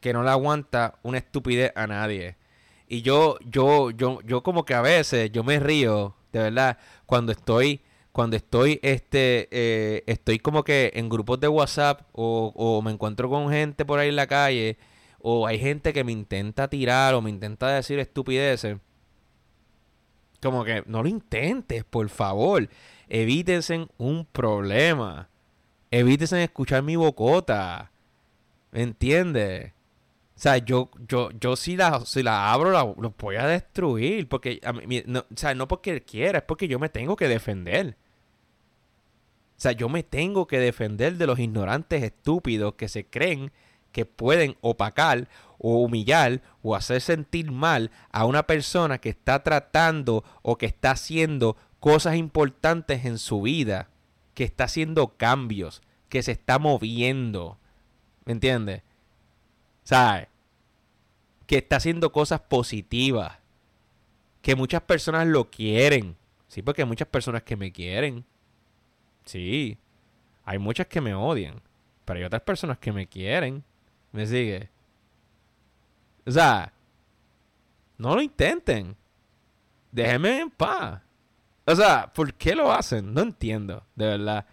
[0.00, 2.36] que no le aguanta una estupidez a nadie.
[2.86, 7.32] Y yo, yo, yo, yo como que a veces yo me río, de verdad, cuando
[7.32, 7.82] estoy,
[8.12, 13.28] cuando estoy, este, eh, estoy como que en grupos de WhatsApp o, o me encuentro
[13.28, 14.78] con gente por ahí en la calle
[15.20, 18.78] o hay gente que me intenta tirar o me intenta decir estupideces.
[20.40, 22.68] Como que no lo intentes, por favor.
[23.08, 25.28] Evítense un problema.
[25.90, 27.90] Evítense escuchar mi bocota.
[28.70, 29.72] ¿Me entiendes?
[30.38, 34.28] O sea, yo, yo, yo si la, si la abro, la, voy a destruir.
[34.28, 34.60] Porque,
[35.08, 37.96] no, o sea, no porque quiera, es porque yo me tengo que defender.
[39.56, 43.50] O sea, yo me tengo que defender de los ignorantes estúpidos que se creen
[43.90, 45.28] que pueden opacar
[45.58, 50.92] o humillar o hacer sentir mal a una persona que está tratando o que está
[50.92, 53.90] haciendo cosas importantes en su vida,
[54.34, 57.58] que está haciendo cambios, que se está moviendo.
[58.24, 58.82] ¿Me entiendes?
[59.88, 60.28] ¿Sabes?
[61.46, 63.38] Que está haciendo cosas positivas.
[64.42, 66.14] Que muchas personas lo quieren.
[66.46, 68.22] Sí, porque hay muchas personas que me quieren.
[69.24, 69.78] Sí.
[70.44, 71.62] Hay muchas que me odian.
[72.04, 73.64] Pero hay otras personas que me quieren.
[74.12, 74.68] ¿Me sigue?
[76.26, 76.70] O sea,
[77.96, 78.94] no lo intenten.
[79.90, 81.00] Déjenme en paz.
[81.64, 83.14] O sea, ¿por qué lo hacen?
[83.14, 84.44] No entiendo, de verdad.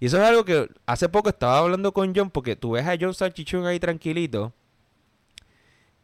[0.00, 2.96] Y eso es algo que hace poco estaba hablando con John, porque tú ves a
[3.00, 4.52] John Salchichón ahí tranquilito.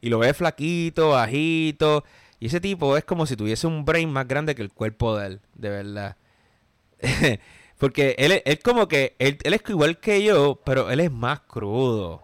[0.07, 2.05] Y lo ves flaquito, bajito.
[2.39, 5.27] Y ese tipo es como si tuviese un brain más grande que el cuerpo de
[5.27, 6.17] él, de verdad.
[7.77, 12.23] Porque él es como que, él, es igual que yo, pero él es más crudo.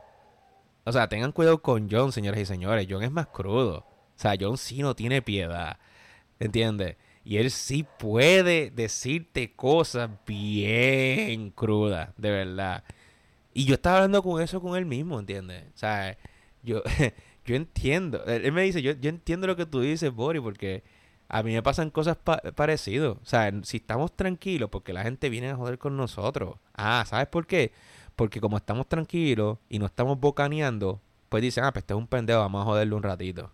[0.85, 2.87] O sea, tengan cuidado con John, señores y señores.
[2.89, 3.79] John es más crudo.
[3.79, 5.79] O sea, John sí no tiene piedad.
[6.39, 6.95] ¿Entiendes?
[7.25, 12.85] Y él sí puede decirte cosas bien crudas, de verdad.
[13.53, 15.65] Y yo estaba hablando con eso con él mismo, ¿entiendes?
[15.75, 16.17] O sea,
[16.63, 16.81] yo,
[17.45, 18.25] yo entiendo.
[18.27, 20.83] Él, me dice, yo, yo entiendo lo que tú dices, Bori, porque
[21.29, 22.17] a mí me pasan cosas
[22.55, 23.17] parecidas.
[23.21, 26.57] O sea, si estamos tranquilos, porque la gente viene a joder con nosotros.
[26.75, 27.73] Ah, ¿sabes por qué?
[28.17, 32.07] Porque como estamos tranquilos y no estamos bocaneando, pues dicen, ah, pues este es un
[32.07, 33.51] pendejo, vamos a joderle un ratito.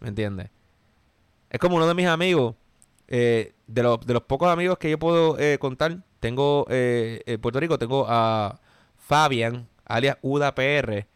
[0.00, 0.48] ¿Me entiendes?
[1.50, 2.54] Es como uno de mis amigos,
[3.08, 7.40] eh, de, los, de los pocos amigos que yo puedo eh, contar, tengo eh, en
[7.40, 8.60] Puerto Rico, tengo a
[8.96, 11.06] Fabian, alias UDAPR,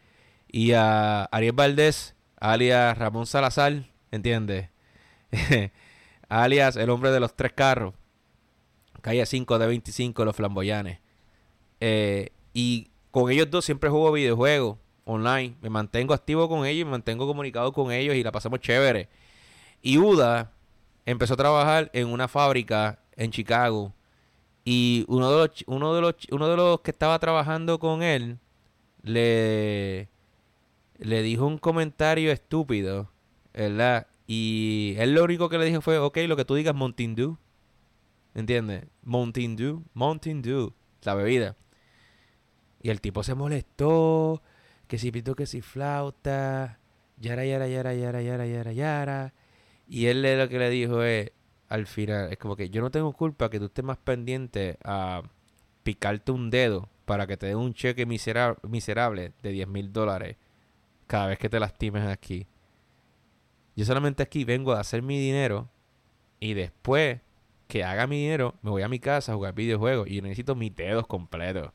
[0.55, 3.73] y a Ariel Valdés, alias Ramón Salazar,
[4.09, 4.69] ¿entiendes?
[6.29, 7.93] alias el hombre de los tres carros.
[9.01, 10.99] Calle 5 de 25 los flamboyanes.
[11.81, 15.57] Eh, y con ellos dos siempre juego videojuegos online.
[15.59, 19.09] Me mantengo activo con ellos, me mantengo comunicado con ellos y la pasamos chévere.
[19.81, 20.53] Y Uda
[21.05, 23.93] empezó a trabajar en una fábrica en Chicago.
[24.63, 28.39] Y uno de los, uno de los, uno de los que estaba trabajando con él
[29.03, 30.14] le,
[30.97, 33.11] le dijo un comentario estúpido,
[33.53, 34.07] ¿verdad?
[34.27, 37.37] Y él lo único que le dijo fue, ok, lo que tú digas Mountain Dew.
[38.33, 38.85] ¿Entiendes?
[39.03, 40.73] Mountain Dew, Mountain Dew,
[41.03, 41.55] la bebida.
[42.81, 44.41] Y el tipo se molestó,
[44.87, 46.79] que si pito, que si flauta,
[47.17, 49.33] yara, yara, yara, yara, yara, yara, yara.
[49.87, 51.31] Y él lo que le dijo es,
[51.69, 55.23] al final, es como que yo no tengo culpa que tú estés más pendiente a
[55.83, 60.37] picarte un dedo para que te den un cheque miserable de 10 mil dólares
[61.07, 62.47] cada vez que te lastimes aquí.
[63.75, 65.69] Yo solamente aquí vengo a hacer mi dinero
[66.39, 67.19] y después
[67.67, 70.75] que haga mi dinero me voy a mi casa a jugar videojuegos y necesito mis
[70.75, 71.71] dedos completos.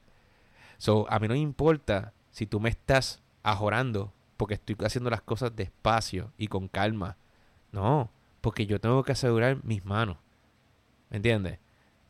[0.78, 5.20] So, a mí no me importa si tú me estás ajorando porque estoy haciendo las
[5.20, 7.18] cosas despacio y con calma.
[7.72, 8.10] No,
[8.40, 10.16] porque yo tengo que asegurar mis manos.
[11.10, 11.58] ¿Me entiendes?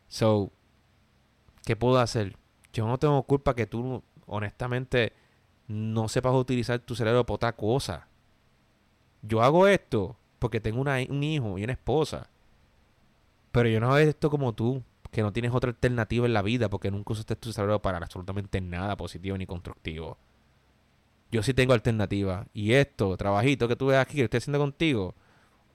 [0.09, 0.53] So,
[1.65, 2.37] ¿qué puedo hacer?
[2.73, 5.13] Yo no tengo culpa que tú, honestamente,
[5.71, 8.09] no sepas utilizar tu cerebro para otra cosa.
[9.23, 12.29] Yo hago esto porque tengo un hijo y una esposa.
[13.53, 16.69] Pero yo no hago esto como tú, que no tienes otra alternativa en la vida
[16.69, 20.19] porque nunca usaste tu cerebro para absolutamente nada positivo ni constructivo.
[21.31, 22.49] Yo sí tengo alternativa.
[22.53, 25.15] Y esto, trabajito que tú ves aquí, que estoy haciendo contigo,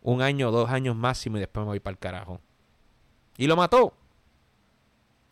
[0.01, 2.41] un año, dos años máximo y después me voy para el carajo.
[3.37, 3.93] Y lo mató.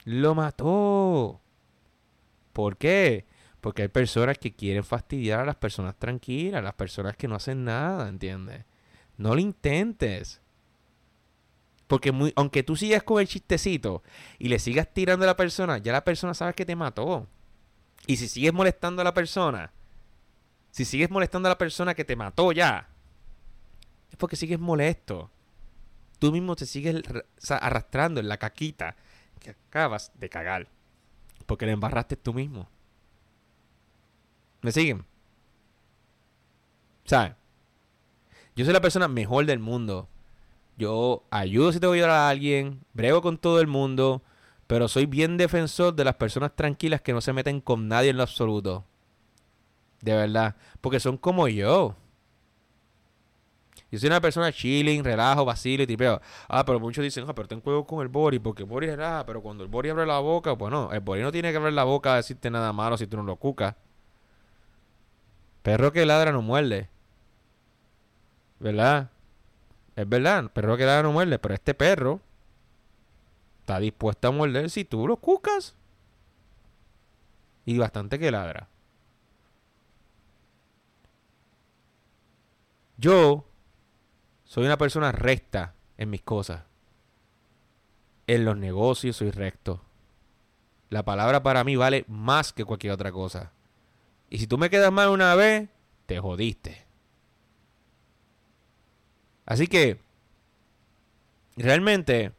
[0.05, 1.41] Lo mató.
[2.53, 3.25] ¿Por qué?
[3.63, 7.35] Porque hay personas que quieren fastidiar a las personas tranquilas, a las personas que no
[7.35, 8.65] hacen nada, ¿entiendes?
[9.15, 10.41] No lo intentes.
[11.87, 14.03] Porque aunque tú sigas con el chistecito
[14.37, 17.25] y le sigas tirando a la persona, ya la persona sabe que te mató.
[18.05, 19.71] Y si sigues molestando a la persona,
[20.71, 22.89] si sigues molestando a la persona que te mató ya,
[24.11, 25.31] es porque sigues molesto.
[26.19, 27.01] Tú mismo te sigues
[27.49, 28.97] arrastrando en la caquita
[29.39, 30.67] que acabas de cagar.
[31.45, 32.72] Porque le embarraste tú mismo.
[34.63, 35.05] ¿Me siguen?
[37.03, 37.33] ¿Sabes?
[38.55, 40.07] Yo soy la persona mejor del mundo.
[40.77, 44.23] Yo ayudo si tengo que ayudar a alguien, brego con todo el mundo,
[44.65, 48.17] pero soy bien defensor de las personas tranquilas que no se meten con nadie en
[48.17, 48.85] lo absoluto.
[50.01, 50.55] De verdad.
[50.79, 51.95] Porque son como yo.
[53.91, 56.21] Yo soy una persona chilling, relajo, vacilo y tipeo.
[56.47, 59.25] Ah, pero muchos dicen, ah, pero ten cuidado con el Bori, porque el Bori relaja,
[59.25, 61.73] pero cuando el Bori abre la boca, pues no, el Bori no tiene que abrir
[61.73, 63.75] la boca a decirte nada malo si tú no lo cucas.
[65.63, 66.89] Perro que ladra no muerde.
[68.59, 69.09] ¿Verdad?
[69.95, 72.19] Es verdad, perro que ladra no muerde, pero este perro
[73.61, 75.75] está dispuesto a morder si tú lo cucas.
[77.65, 78.67] Y bastante que ladra.
[82.97, 83.45] Yo
[84.43, 86.63] soy una persona recta en mis cosas.
[88.27, 89.81] En los negocios soy recto.
[90.89, 93.51] La palabra para mí vale más que cualquier otra cosa.
[94.29, 95.69] Y si tú me quedas mal una vez,
[96.05, 96.85] te jodiste.
[99.45, 99.99] Así que,
[101.55, 102.31] realmente,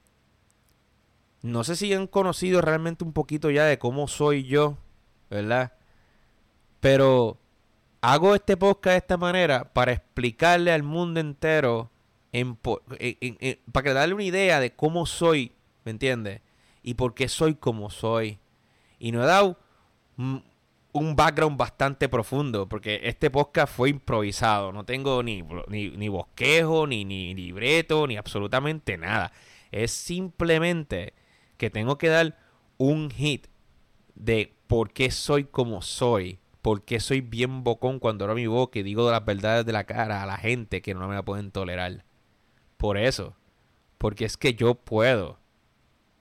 [1.43, 4.79] no sé si han conocido realmente un poquito ya de cómo soy yo,
[5.31, 5.75] ¿verdad?
[6.81, 7.39] Pero
[8.01, 11.91] hago este podcast de esta manera para explicarle al mundo entero
[13.73, 15.53] para darle una idea de cómo soy,
[15.85, 16.41] ¿me entiendes?
[16.83, 18.41] Y por qué soy como soy.
[18.99, 19.59] Y no he dado
[20.95, 24.73] un background bastante profundo, porque este podcast fue improvisado.
[24.73, 29.33] No tengo ni, ni, bosquejo, ni, ni libreto, ni absolutamente nada.
[29.73, 31.13] Es simplemente
[31.57, 32.39] que tengo que dar
[32.79, 33.49] un hit
[34.15, 36.39] de por qué soy como soy.
[36.63, 39.85] Por qué soy bien bocón cuando abro mi boca y digo las verdades de la
[39.85, 42.05] cara a la gente que no me la pueden tolerar
[42.77, 43.35] por eso.
[43.99, 45.41] Porque es que yo puedo.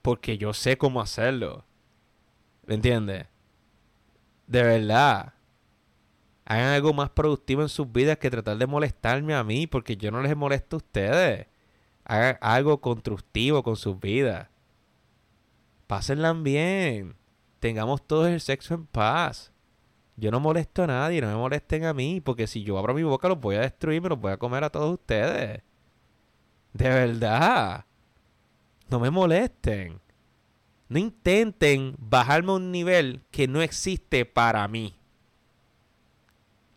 [0.02, 1.64] Porque yo sé cómo hacerlo.
[2.66, 3.28] ¿Me entiendes?
[4.48, 5.34] De verdad.
[6.46, 9.68] Hagan algo más productivo en sus vidas que tratar de molestarme a mí.
[9.68, 11.48] Porque yo no les molesto a ustedes.
[12.06, 14.50] Hagan algo constructivo con sus vidas.
[15.88, 17.16] Pásenla bien.
[17.60, 19.54] Tengamos todos el sexo en paz.
[20.16, 23.04] Yo no molesto a nadie, no me molesten a mí, porque si yo abro mi
[23.04, 25.64] boca los voy a destruir, me los voy a comer a todos ustedes.
[26.74, 27.86] De verdad.
[28.90, 30.00] No me molesten.
[30.94, 34.94] No intenten bajarme a un nivel que no existe para mí.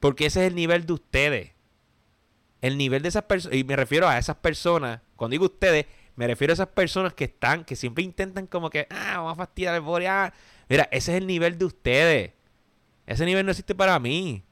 [0.00, 1.52] Porque ese es el nivel de ustedes.
[2.62, 6.26] el nivel de esas personas, y me refiero a esas personas, cuando digo ustedes, me
[6.26, 9.74] refiero a esas personas que están, que siempre intentan como que, ah, vamos a fastidiar
[9.74, 10.06] el body.
[10.06, 10.32] Ah.
[10.66, 12.32] Mira, ese es el nivel de ustedes.
[13.04, 14.42] Ese nivel no existe para mí.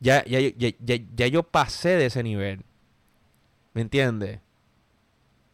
[0.00, 2.64] Ya, ya, ya, ya, ya yo pasé de ese nivel.
[3.74, 4.40] ¿Me entiendes?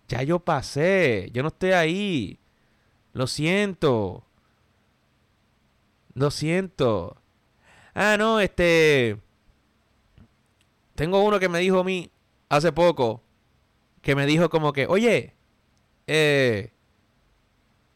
[0.06, 1.28] Ya yo pasé.
[1.32, 2.38] Yo no estoy ahí.
[3.12, 4.24] Lo siento.
[6.14, 7.16] Lo siento.
[7.94, 9.18] Ah, no, este.
[10.94, 12.10] Tengo uno que me dijo a mí
[12.48, 13.22] hace poco.
[14.00, 15.34] Que me dijo como que, oye,
[16.06, 16.72] eh,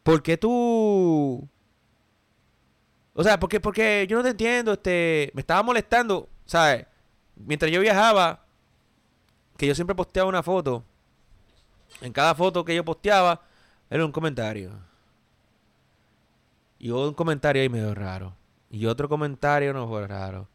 [0.03, 1.49] ¿por qué tú
[3.19, 6.85] o sea, porque, porque yo no te entiendo, este, me estaba molestando, ¿sabes?
[7.35, 8.45] Mientras yo viajaba,
[9.57, 10.83] que yo siempre posteaba una foto.
[12.01, 13.41] En cada foto que yo posteaba,
[13.89, 14.69] era un comentario.
[16.79, 18.35] Y un comentario ahí medio raro.
[18.69, 20.47] Y otro comentario no fue raro.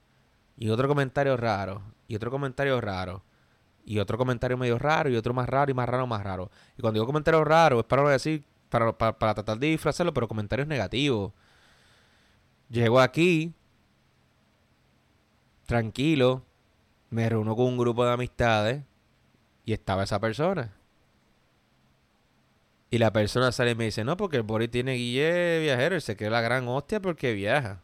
[0.56, 1.82] Y otro comentario raro.
[2.06, 3.22] Y otro comentario raro.
[3.84, 5.10] Y otro comentario medio raro.
[5.10, 6.50] Y otro más raro y más raro, más raro.
[6.76, 10.28] Y cuando digo comentario raro, es para decir, para, para, para tratar de disfrazarlo, pero
[10.28, 11.32] comentarios negativos.
[12.68, 13.52] Llego aquí,
[15.66, 16.42] tranquilo,
[17.10, 18.82] me reúno con un grupo de amistades
[19.64, 20.72] y estaba esa persona.
[22.92, 26.02] Y la persona sale y me dice, no, porque el Boris tiene guille viajero, él
[26.02, 27.82] se cree la gran hostia porque viaja.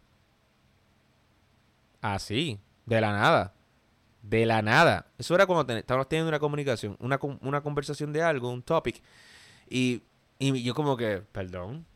[2.03, 3.55] Así, de la nada.
[4.21, 5.07] De la nada.
[5.17, 9.03] Eso era cuando estábamos teniendo una comunicación, una, una conversación de algo, un topic.
[9.71, 10.03] Y,
[10.39, 11.87] y yo como que, perdón,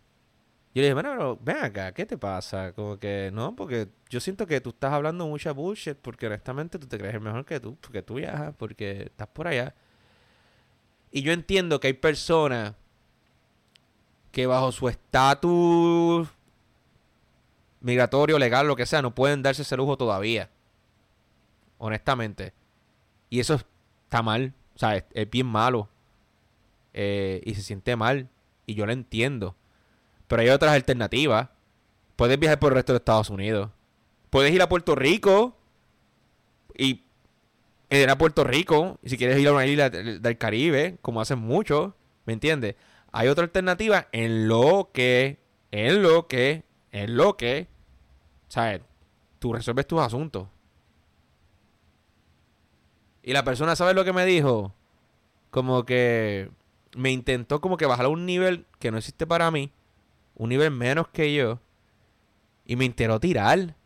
[0.75, 2.73] yo le dije, bueno, ven acá, ¿qué te pasa?
[2.73, 6.87] Como que no, porque yo siento que tú estás hablando mucha bullshit porque honestamente tú
[6.87, 9.75] te crees el mejor que tú, porque tú viajas, porque estás por allá.
[11.11, 12.73] Y yo entiendo que hay personas
[14.33, 16.29] que bajo su estatus
[17.83, 20.49] migratorio, legal, lo que sea, no pueden darse ese lujo todavía.
[21.79, 22.55] Honestamente.
[23.29, 23.61] Y eso
[24.05, 24.55] está mal.
[24.75, 25.89] O sea, es, bien malo.
[26.95, 28.29] Eh, y se siente mal.
[28.67, 29.57] Y yo lo entiendo.
[30.29, 31.49] Pero hay otras alternativas.
[32.17, 33.71] Puedes viajar por el resto de Estados Unidos.
[34.31, 35.57] Puedes ir a Puerto Rico
[36.77, 37.05] y
[37.91, 38.99] ir a Puerto Rico.
[39.03, 41.93] Y si quieres ir a una isla del Caribe, como hacen muchos,
[42.25, 42.77] ¿me entiendes?
[43.13, 45.39] Hay otra alternativa en lo que,
[45.71, 47.69] en lo que, en lo que,
[48.49, 48.81] ¿sabes?
[49.39, 50.49] Tú resuelves tus asuntos.
[53.23, 54.75] Y la persona, ¿sabes lo que me dijo?
[55.51, 56.51] Como que
[56.97, 59.73] me intentó como que bajar a un nivel que no existe para mí
[60.35, 61.61] un nivel menos que yo,
[62.65, 63.77] y me enteró tirar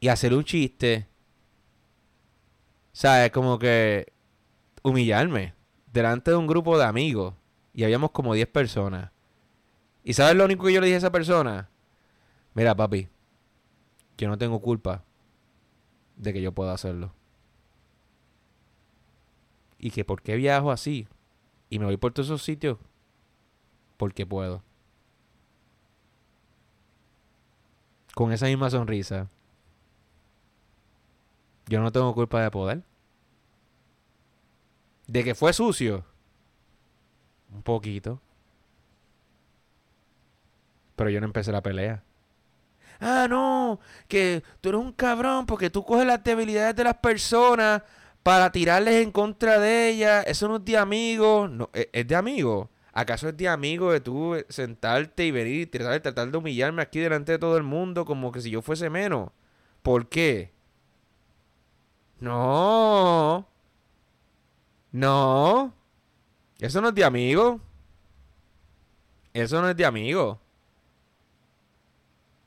[0.00, 1.06] y hacer un chiste.
[2.92, 3.30] ¿Sabes?
[3.30, 4.12] Como que
[4.82, 5.54] humillarme
[5.92, 7.34] delante de un grupo de amigos.
[7.74, 9.10] Y habíamos como 10 personas.
[10.04, 11.70] ¿Y sabes lo único que yo le dije a esa persona?
[12.54, 13.08] Mira, papi,
[14.18, 15.04] yo no tengo culpa
[16.16, 17.12] de que yo pueda hacerlo.
[19.78, 21.08] Y que por qué viajo así
[21.70, 22.78] y me voy por todos esos sitios
[23.96, 24.62] porque puedo.
[28.14, 29.30] Con esa misma sonrisa.
[31.66, 32.82] Yo no tengo culpa de poder.
[35.06, 36.04] De que fue sucio.
[37.54, 38.20] Un poquito.
[40.96, 42.02] Pero yo no empecé la pelea.
[43.00, 47.82] Ah, no, que tú eres un cabrón porque tú coges las debilidades de las personas
[48.22, 50.24] para tirarles en contra de ellas.
[50.26, 51.48] Eso no es de amigo.
[51.48, 52.70] No, es, es de amigo.
[52.92, 57.00] ¿Acaso es de amigo de tú sentarte y venir y tratar, tratar de humillarme aquí
[57.00, 59.30] delante de todo el mundo como que si yo fuese menos?
[59.82, 60.52] ¿Por qué?
[62.20, 63.46] No.
[64.92, 65.72] No.
[66.62, 67.60] Eso no es de amigo.
[69.34, 70.38] Eso no es de amigo.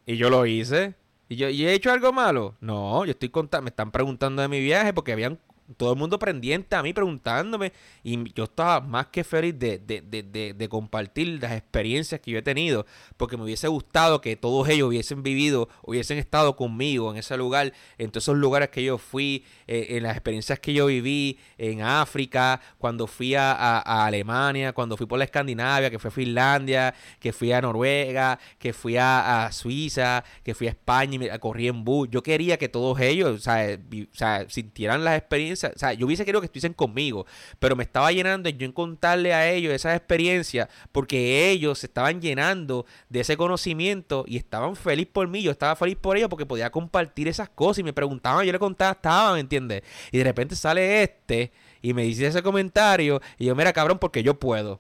[0.05, 0.95] Y yo lo hice.
[1.27, 2.55] ¿Y yo ¿y he hecho algo malo?
[2.61, 3.63] No, yo estoy contando.
[3.63, 5.37] Me están preguntando de mi viaje porque habían
[5.77, 7.73] todo el mundo pendiente a mí preguntándome
[8.03, 12.37] y yo estaba más que feliz de, de, de, de, compartir las experiencias que yo
[12.37, 12.85] he tenido
[13.17, 17.73] porque me hubiese gustado que todos ellos hubiesen vivido, hubiesen estado conmigo en ese lugar,
[17.97, 21.81] en todos esos lugares que yo fui, eh, en las experiencias que yo viví en
[21.81, 26.93] África, cuando fui a, a, Alemania, cuando fui por la Escandinavia, que fui a Finlandia,
[27.19, 31.67] que fui a Noruega, que fui a, Suiza, que fui a España y me corrí
[31.67, 32.07] en bus.
[32.11, 36.41] Yo quería que todos ellos o sea, sintieran las experiencias o sea, yo hubiese querido
[36.41, 37.25] que estuviesen conmigo,
[37.59, 41.87] pero me estaba llenando en yo en contarle a ellos esas experiencias porque ellos se
[41.87, 46.29] estaban llenando de ese conocimiento y estaban felices por mí, yo estaba feliz por ellos
[46.29, 49.83] porque podía compartir esas cosas y me preguntaban, yo le contaba, estaba, ¿me entiendes?
[50.11, 51.51] Y de repente sale este
[51.81, 54.79] y me dice ese comentario y yo, mira cabrón, porque yo puedo,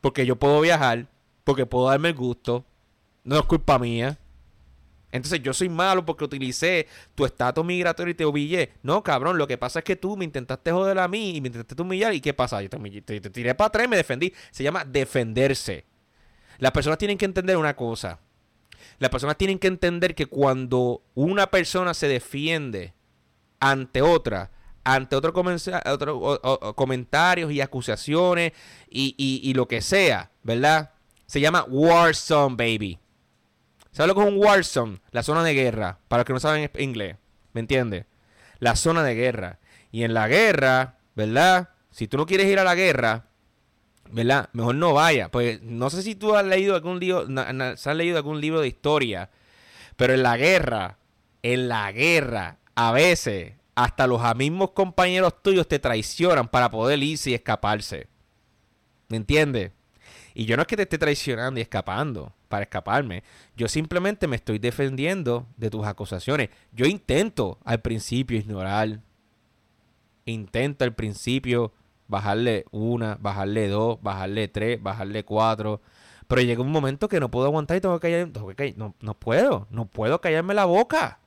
[0.00, 1.06] porque yo puedo viajar,
[1.44, 2.64] porque puedo darme el gusto,
[3.24, 4.18] no es culpa mía.
[5.10, 8.72] Entonces yo soy malo porque utilicé tu estatus migratorio y te humillé.
[8.82, 11.48] No, cabrón, lo que pasa es que tú me intentaste joder a mí y me
[11.48, 12.14] intentaste humillar.
[12.14, 12.60] ¿Y qué pasa?
[12.60, 14.32] Yo te, te tiré para atrás y me defendí.
[14.50, 15.86] Se llama defenderse.
[16.58, 18.20] Las personas tienen que entender una cosa.
[18.98, 22.94] Las personas tienen que entender que cuando una persona se defiende
[23.60, 24.50] ante otra,
[24.84, 25.34] ante otros
[25.86, 28.52] otro, comentarios y acusaciones
[28.88, 30.92] y, y, lo que sea, ¿verdad?
[31.26, 32.98] Se llama war zone, baby.
[33.92, 35.00] ¿Sabes lo que es un war zone?
[35.10, 35.98] La zona de guerra.
[36.08, 37.16] Para los que no saben inglés.
[37.52, 38.06] ¿Me entiendes?
[38.58, 39.58] La zona de guerra.
[39.90, 41.70] Y en la guerra, ¿verdad?
[41.90, 43.26] Si tú no quieres ir a la guerra,
[44.10, 44.50] ¿verdad?
[44.52, 45.30] Mejor no vaya.
[45.30, 49.30] Pues no sé si tú has leído algún libro, has leído algún libro de historia,
[49.96, 50.98] pero en la guerra,
[51.42, 57.30] en la guerra, a veces hasta los mismos compañeros tuyos te traicionan para poder irse
[57.30, 58.08] y escaparse.
[59.08, 59.72] ¿Me entiendes?
[60.34, 63.22] Y yo no es que te esté traicionando y escapando para escaparme.
[63.56, 66.50] Yo simplemente me estoy defendiendo de tus acusaciones.
[66.72, 69.00] Yo intento al principio ignorar.
[70.24, 71.72] Intento al principio
[72.06, 75.80] bajarle una, bajarle dos, bajarle tres, bajarle cuatro.
[76.26, 78.76] Pero llega un momento que no puedo aguantar y tengo que callar.
[78.76, 81.20] no, no puedo, no puedo callarme la boca.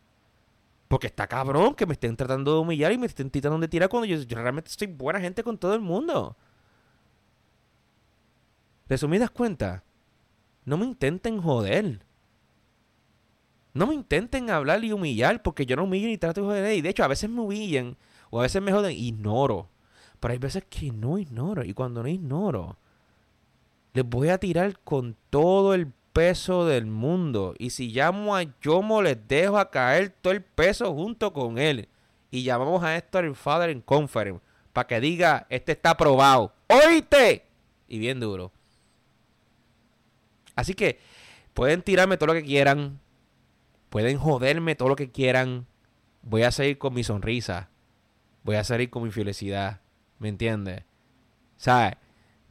[0.87, 3.87] Porque está cabrón que me estén tratando de humillar y me estén tratando de tirar
[3.87, 6.35] cuando yo, realmente soy buena gente con todo el mundo.
[8.89, 9.81] Resumidas cuentas,
[10.65, 12.05] no me intenten joder.
[13.73, 16.77] No me intenten hablar y humillar porque yo no humillo ni trato de joder.
[16.77, 17.97] Y de hecho, a veces me humillan
[18.29, 18.95] o a veces me joden.
[18.97, 19.69] Ignoro.
[20.19, 21.63] Pero hay veces que no ignoro.
[21.63, 22.77] Y cuando no ignoro,
[23.93, 27.55] les voy a tirar con todo el peso del mundo.
[27.57, 31.87] Y si llamo a Yomo, les dejo a caer todo el peso junto con él.
[32.29, 34.41] Y llamamos a esto al Father en Conference.
[34.73, 36.53] Para que diga, este está aprobado.
[36.67, 37.45] ¡Oíste!
[37.87, 38.51] Y bien duro.
[40.61, 40.99] Así que
[41.55, 42.99] pueden tirarme todo lo que quieran.
[43.89, 45.65] Pueden joderme todo lo que quieran.
[46.21, 47.69] Voy a seguir con mi sonrisa.
[48.43, 49.81] Voy a seguir con mi felicidad.
[50.19, 50.83] ¿Me entiendes?
[51.57, 51.95] ¿Sabes?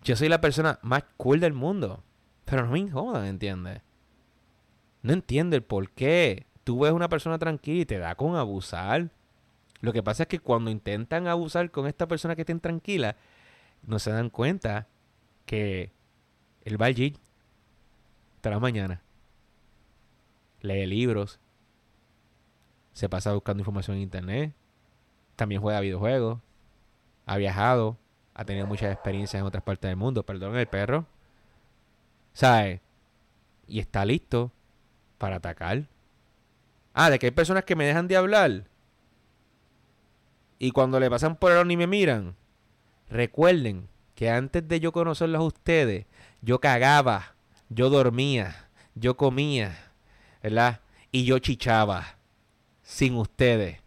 [0.02, 2.02] Yo soy la persona más cool del mundo.
[2.44, 3.80] Pero no me incomoda, ¿entiendes?
[5.02, 6.46] No entiendo el por qué.
[6.64, 9.10] Tú ves una persona tranquila y te da con abusar.
[9.80, 13.14] Lo que pasa es que cuando intentan abusar con esta persona que estén tranquila,
[13.86, 14.88] no se dan cuenta
[15.46, 15.92] que
[16.62, 16.90] él va
[18.40, 19.02] hasta la mañana.
[20.62, 21.38] Lee libros.
[22.94, 24.54] Se pasa buscando información en internet.
[25.36, 26.40] También juega videojuegos.
[27.26, 27.98] Ha viajado.
[28.32, 30.24] Ha tenido muchas experiencias en otras partes del mundo.
[30.24, 31.04] Perdón, el perro.
[32.32, 32.80] ¿Sabes?
[33.66, 34.50] Y está listo
[35.18, 35.84] para atacar.
[36.94, 38.64] Ah, de que hay personas que me dejan de hablar.
[40.58, 42.36] Y cuando le pasan por el ni me miran.
[43.10, 46.06] Recuerden que antes de yo conocerlos a ustedes,
[46.40, 47.34] yo cagaba,
[47.70, 49.92] yo dormía, yo comía,
[50.42, 50.80] ¿verdad?
[51.10, 52.16] Y yo chichaba
[52.82, 53.78] sin ustedes.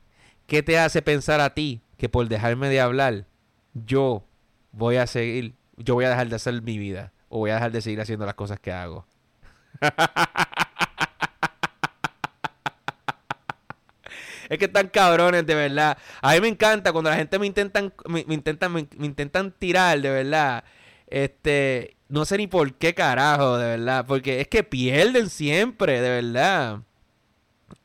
[0.48, 3.28] ¿Qué te hace pensar a ti que por dejarme de hablar,
[3.74, 4.24] yo
[4.72, 7.14] voy a seguir, yo voy a dejar de hacer mi vida?
[7.36, 9.08] o voy a dejar de seguir haciendo las cosas que hago.
[14.50, 15.98] es que están cabrones, de verdad.
[16.22, 20.12] A mí me encanta cuando la gente me intentan, me, intentan, me, intentan tirar, de
[20.12, 20.64] verdad.
[21.08, 24.06] Este, no sé ni por qué carajo, de verdad.
[24.08, 26.82] Porque es que pierden siempre, de verdad.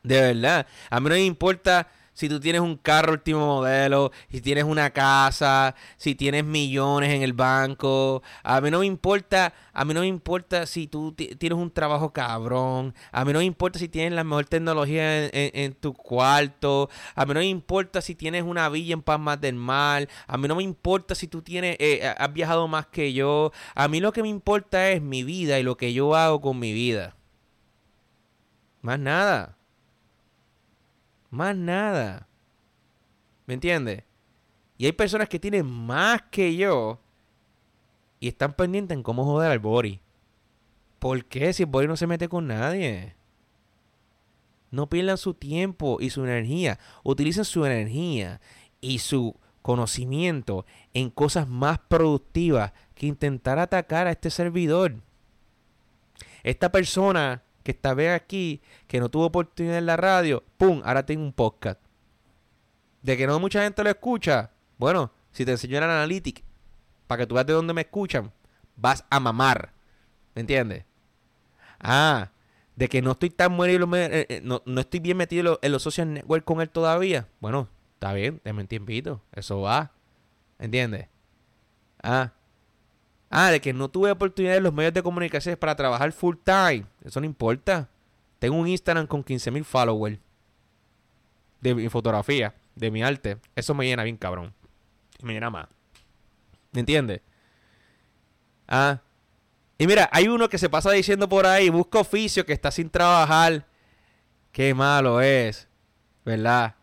[0.03, 0.67] De verdad.
[0.91, 1.89] A mí no me importa
[2.19, 7.23] si tú tienes un carro último modelo, si tienes una casa, si tienes millones en
[7.23, 11.57] el banco, a mí no me importa, a mí no me importa si tú tienes
[11.57, 15.95] un trabajo cabrón, a mí no me importa si tienes la mejor tecnología en, tu
[15.95, 20.37] cuarto, a mí no me importa si tienes una villa en Palmas del Mar, a
[20.37, 24.01] mí no me importa si tú tienes, eh, has viajado más que yo, a mí
[24.01, 27.15] lo que me importa es mi vida y lo que yo hago con mi vida.
[28.83, 29.58] Más nada.
[31.31, 32.29] Más nada.
[33.47, 34.05] ¿Me entiendes?
[34.77, 37.01] Y hay personas que tienen más que yo
[38.21, 40.01] y están pendientes en cómo joder al Bori.
[40.99, 41.53] ¿Por qué?
[41.53, 43.15] Si el Bori no se mete con nadie.
[44.71, 46.79] No pierdan su tiempo y su energía.
[47.03, 48.41] Utilicen su energía
[48.81, 54.97] y su conocimiento en cosas más productivas que intentar atacar a este servidor.
[56.43, 60.81] Esta persona que esta vez aquí, que no tuvo oportunidad en la radio, ¡pum!
[60.87, 61.79] Ahora tengo un podcast.
[63.03, 66.43] De que no mucha gente lo escucha, bueno, si te enseño el analytics,
[67.07, 68.33] para que tú veas de dónde me escuchan,
[68.75, 69.75] vas a mamar.
[70.35, 70.87] ¿Me entiendes?
[71.79, 72.31] Ah,
[72.75, 75.83] de que no estoy tan muerto, eh, eh, no, no, estoy bien metido en los,
[75.83, 77.29] social network con él todavía.
[77.39, 79.21] Bueno, está bien, déme un tiempito.
[79.33, 79.93] Eso va.
[80.59, 81.09] ¿Entiendes?
[82.03, 82.33] Ah,
[83.31, 86.87] Ah, de que no tuve oportunidad en los medios de comunicación para trabajar full time.
[87.05, 87.89] Eso no importa.
[88.39, 90.19] tengo un Instagram con 15.000 followers
[91.61, 93.39] de mi fotografía, de mi arte.
[93.55, 94.55] Eso me llena bien, cabrón.
[95.23, 95.67] Me llena más.
[96.73, 97.21] ¿Me entiendes?
[98.67, 99.01] Ah.
[99.77, 102.91] Y mira, hay uno que se pasa diciendo por ahí, busca oficio, que está sin
[102.91, 103.67] trabajar.
[104.53, 105.69] Qué malo es,
[106.25, 106.77] ¿verdad?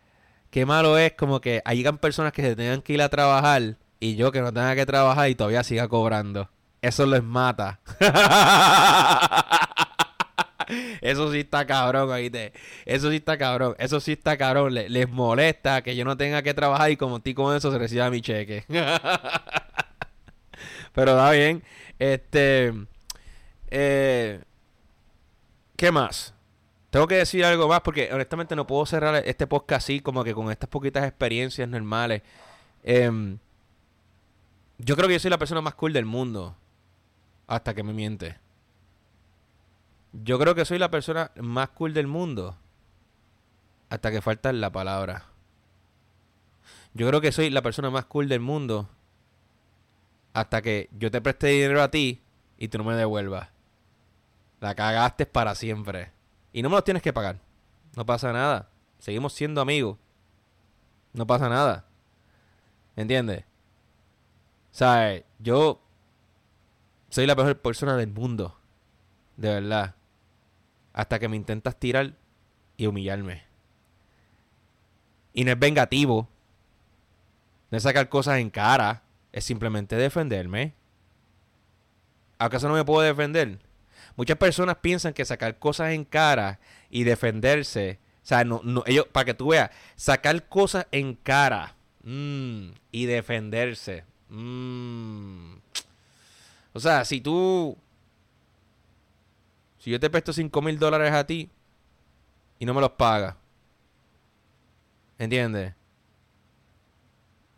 [0.50, 4.16] Qué malo es como que hayan personas que se tengan que ir a trabajar y
[4.16, 6.48] yo que no tenga que trabajar y todavía siga cobrando.
[6.82, 7.80] Eso les mata.
[11.00, 12.52] Eso sí está cabrón, oíste.
[12.84, 13.74] Eso sí está cabrón.
[13.78, 14.74] Eso sí está cabrón.
[14.74, 18.10] les molesta que yo no tenga que trabajar y como ti con eso se reciba
[18.10, 18.64] mi cheque.
[20.92, 21.62] Pero da bien.
[21.98, 22.72] Este.
[23.68, 24.40] Eh,
[25.76, 26.34] ¿Qué más?
[26.90, 30.32] Tengo que decir algo más porque honestamente no puedo cerrar este podcast así, como que
[30.34, 32.22] con estas poquitas experiencias normales.
[32.82, 33.38] Em,
[34.78, 36.56] yo creo que yo soy la persona más cool del mundo.
[37.46, 38.38] Hasta que me miente.
[40.12, 42.56] Yo creo que soy la persona más cool del mundo.
[43.88, 45.26] Hasta que falta la palabra.
[46.94, 48.88] Yo creo que soy la persona más cool del mundo.
[50.32, 52.20] Hasta que yo te preste dinero a ti
[52.58, 53.48] y tú no me devuelvas.
[54.60, 56.10] La cagaste para siempre.
[56.52, 57.38] Y no me lo tienes que pagar.
[57.94, 58.68] No pasa nada.
[58.98, 59.98] Seguimos siendo amigos.
[61.12, 61.84] No pasa nada.
[62.96, 63.44] ¿Entiendes?
[64.76, 65.80] Sea, yo
[67.08, 68.58] soy la mejor persona del mundo.
[69.36, 69.94] De verdad
[70.96, 72.14] hasta que me intentas tirar
[72.78, 73.44] y humillarme.
[75.34, 76.26] Y no es vengativo.
[77.70, 79.02] No es sacar cosas en cara.
[79.30, 80.72] Es simplemente defenderme.
[82.38, 83.58] ¿Acaso no me puedo defender?
[84.16, 87.98] Muchas personas piensan que sacar cosas en cara y defenderse.
[88.22, 93.04] O sea, no, no, ellos, para que tú veas, sacar cosas en cara mm, y
[93.04, 94.04] defenderse.
[94.28, 95.54] Mm.
[96.72, 97.76] O sea, si tú
[99.78, 101.48] si yo te presto 5 mil dólares a ti
[102.58, 103.36] y no me los pagas,
[105.16, 105.74] ¿entiendes?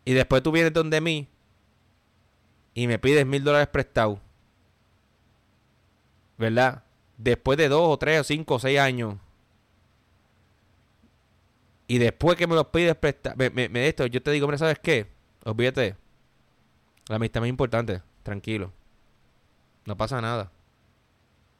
[0.05, 1.27] Y después tú vienes donde mí
[2.73, 4.19] y me pides mil dólares prestados,
[6.37, 6.83] ¿verdad?
[7.17, 9.15] Después de dos o tres o cinco o seis años.
[11.87, 14.79] Y después que me los pides prestados, me, me, esto, yo te digo, hombre, ¿sabes
[14.79, 15.07] qué?
[15.43, 15.95] Olvídate.
[17.09, 18.01] La amistad más importante.
[18.23, 18.71] Tranquilo.
[19.85, 20.51] No pasa nada.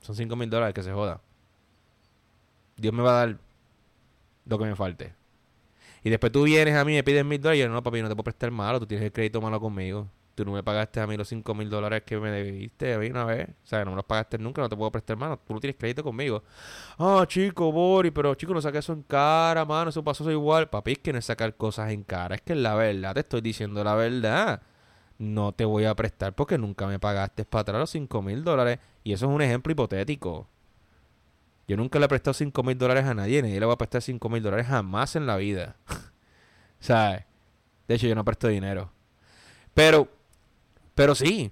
[0.02, 1.20] Son 5 mil dólares que se joda.
[2.78, 3.38] Dios me va a dar
[4.46, 5.14] lo que me falte.
[6.04, 8.02] Y después tú vienes a mí y me pides mil dólares y yo, no, papi,
[8.02, 8.80] no te puedo prestar malo.
[8.80, 10.08] Tú tienes el crédito malo conmigo.
[10.36, 13.08] Tú no me pagaste a mí los 5 mil dólares que me debiste a mí
[13.08, 13.50] una vez.
[13.50, 15.40] O sea, no me los pagaste nunca, no te puedo prestar mano.
[15.48, 16.44] Tú no tienes crédito conmigo.
[17.00, 19.90] Ah, chico, Bori, pero chico, no saques eso en cara, mano.
[19.90, 20.70] Eso pasó igual.
[20.70, 22.36] Papi, es que no es sacar cosas en cara.
[22.36, 23.16] Es que es la verdad.
[23.16, 24.62] Te estoy diciendo la verdad
[25.20, 28.80] no te voy a prestar porque nunca me pagaste para atrás los 5 mil dólares.
[29.04, 30.48] Y eso es un ejemplo hipotético.
[31.68, 34.02] Yo nunca le he prestado 5 mil dólares a nadie, ni le voy a prestar
[34.02, 35.76] 5 mil dólares jamás en la vida.
[36.80, 37.26] ¿Sabes?
[37.88, 38.92] De hecho, yo no presto dinero.
[39.74, 40.08] Pero,
[40.96, 41.52] pero sí,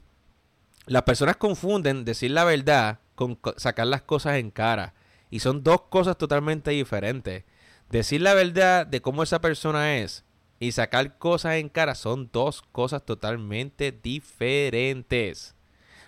[0.85, 4.93] las personas confunden decir la verdad con sacar las cosas en cara.
[5.29, 7.43] Y son dos cosas totalmente diferentes.
[7.89, 10.23] Decir la verdad de cómo esa persona es
[10.59, 15.55] y sacar cosas en cara son dos cosas totalmente diferentes.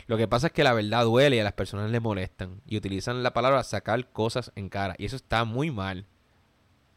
[0.07, 2.77] Lo que pasa es que la verdad duele y a las personas le molestan y
[2.77, 6.05] utilizan la palabra sacar cosas en cara y eso está muy mal.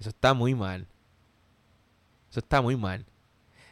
[0.00, 0.86] Eso está muy mal.
[2.30, 3.04] Eso está muy mal.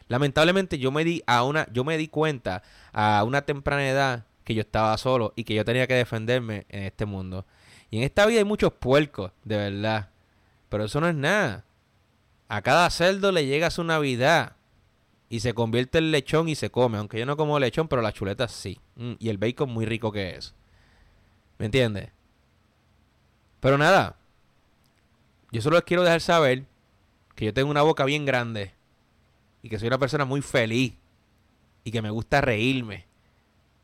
[0.07, 2.61] Lamentablemente yo me di a una yo me di cuenta
[2.93, 6.83] a una temprana edad que yo estaba solo y que yo tenía que defenderme en
[6.83, 7.45] este mundo.
[7.89, 10.09] Y en esta vida hay muchos puercos, de verdad.
[10.69, 11.65] Pero eso no es nada.
[12.51, 14.57] A cada cerdo le llega su Navidad.
[15.29, 16.97] Y se convierte en lechón y se come.
[16.97, 18.77] Aunque yo no como lechón, pero las chuletas sí.
[18.97, 20.53] Mm, y el bacon muy rico que es.
[21.59, 22.09] ¿Me entiendes?
[23.61, 24.17] Pero nada.
[25.53, 26.65] Yo solo les quiero dejar saber
[27.35, 28.73] que yo tengo una boca bien grande.
[29.61, 30.95] Y que soy una persona muy feliz.
[31.85, 33.05] Y que me gusta reírme.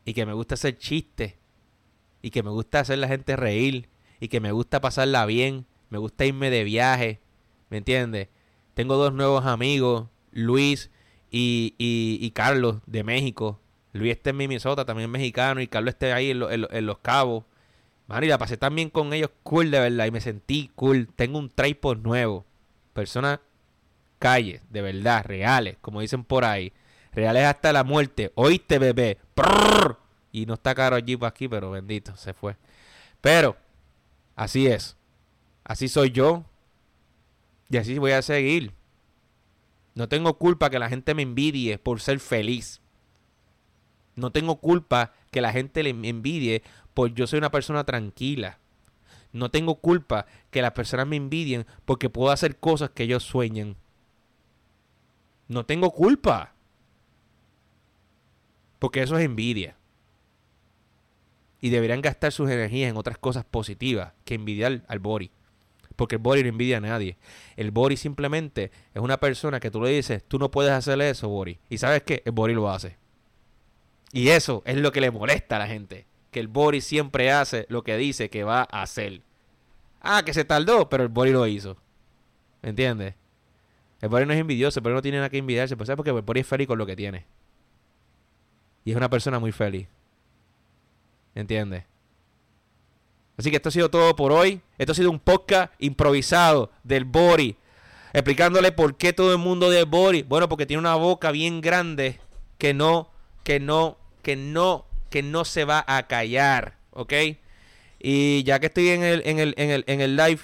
[0.04, 1.36] Y que me gusta hacer chistes.
[2.20, 3.88] Y que me gusta hacer la gente reír.
[4.20, 5.64] Y que me gusta pasarla bien.
[5.88, 7.22] Me gusta irme de viaje.
[7.70, 8.28] ¿Me entiendes?
[8.78, 10.88] Tengo dos nuevos amigos, Luis
[11.32, 13.58] y, Carlos de México.
[13.92, 17.42] Luis está en Minnesota, también mexicano, y Carlos está ahí en, Los Cabos.
[18.06, 21.08] Man, y la pasé también con ellos cool de verdad y me sentí cool.
[21.08, 22.46] Tengo un tripod nuevo.
[22.92, 23.40] Personas
[24.20, 26.72] calles, de verdad, reales, como dicen por ahí.
[27.10, 28.30] Reales hasta la muerte.
[28.36, 29.18] Oíste, bebé.
[30.30, 32.54] Y no está caro allí para aquí, pero bendito, se fue.
[33.20, 33.56] Pero,
[34.36, 34.96] así es.
[35.64, 36.44] Así soy yo.
[37.70, 38.72] Y así voy a seguir.
[39.94, 42.80] No tengo culpa que la gente me envidie por ser feliz.
[44.14, 46.62] No tengo culpa que la gente le envidie
[46.94, 48.58] por yo soy una persona tranquila.
[49.32, 53.76] No tengo culpa que las personas me envidien porque puedo hacer cosas que ellos sueñan.
[55.46, 56.54] No tengo culpa.
[58.78, 59.76] Porque eso es envidia.
[61.60, 65.30] Y deberían gastar sus energías en otras cosas positivas que envidiar al Bori.
[65.98, 67.16] Porque el Bori no envidia a nadie.
[67.56, 71.28] El Bori simplemente es una persona que tú le dices, tú no puedes hacer eso,
[71.28, 71.58] Bori.
[71.68, 72.22] Y sabes qué?
[72.24, 72.96] El Bori lo hace.
[74.12, 76.06] Y eso es lo que le molesta a la gente.
[76.30, 79.22] Que el Bori siempre hace lo que dice que va a hacer.
[80.00, 81.76] Ah, que se tardó, pero el Bori lo hizo.
[82.62, 83.16] ¿Entiendes?
[84.00, 85.76] El Bori no es envidioso, pero no tiene nada que envidiarse.
[85.76, 85.96] Pues, ¿sabes?
[85.96, 87.26] Porque el Bori es feliz con lo que tiene.
[88.84, 89.88] Y es una persona muy feliz.
[91.34, 91.86] ¿Entiendes?
[93.38, 94.60] Así que esto ha sido todo por hoy.
[94.78, 97.56] Esto ha sido un podcast improvisado del Bori.
[98.12, 100.22] Explicándole por qué todo el mundo de Bori.
[100.22, 102.18] Bueno, porque tiene una boca bien grande
[102.58, 103.10] que no,
[103.44, 106.78] que no, que no, que no se va a callar.
[106.90, 107.12] ¿Ok?
[108.00, 110.40] Y ya que estoy en el, en el, en el, en el live,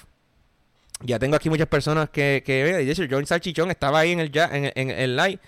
[1.01, 4.31] ya tengo aquí muchas personas que, que de hecho, John Salchichón estaba ahí en el,
[4.31, 5.39] ya, en, en el live.